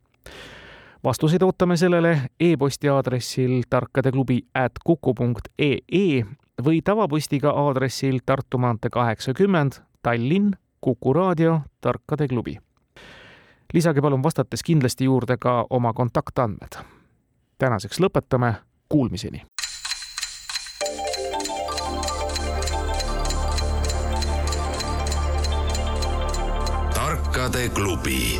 [1.04, 6.24] vastuseid ootame sellele e-posti aadressil tarkadeklubi at kuku punkt ee
[6.66, 9.72] või tavapostiga aadressil Tartu maantee kaheksakümmend,
[10.02, 12.58] Tallinn, Kuku raadio, Tarkade klubi.
[13.74, 16.84] lisage palun vastates kindlasti juurde ka oma kontaktandmed.
[17.58, 18.54] tänaseks lõpetame,
[18.90, 19.46] kuulmiseni.
[26.94, 28.40] tarkade klubi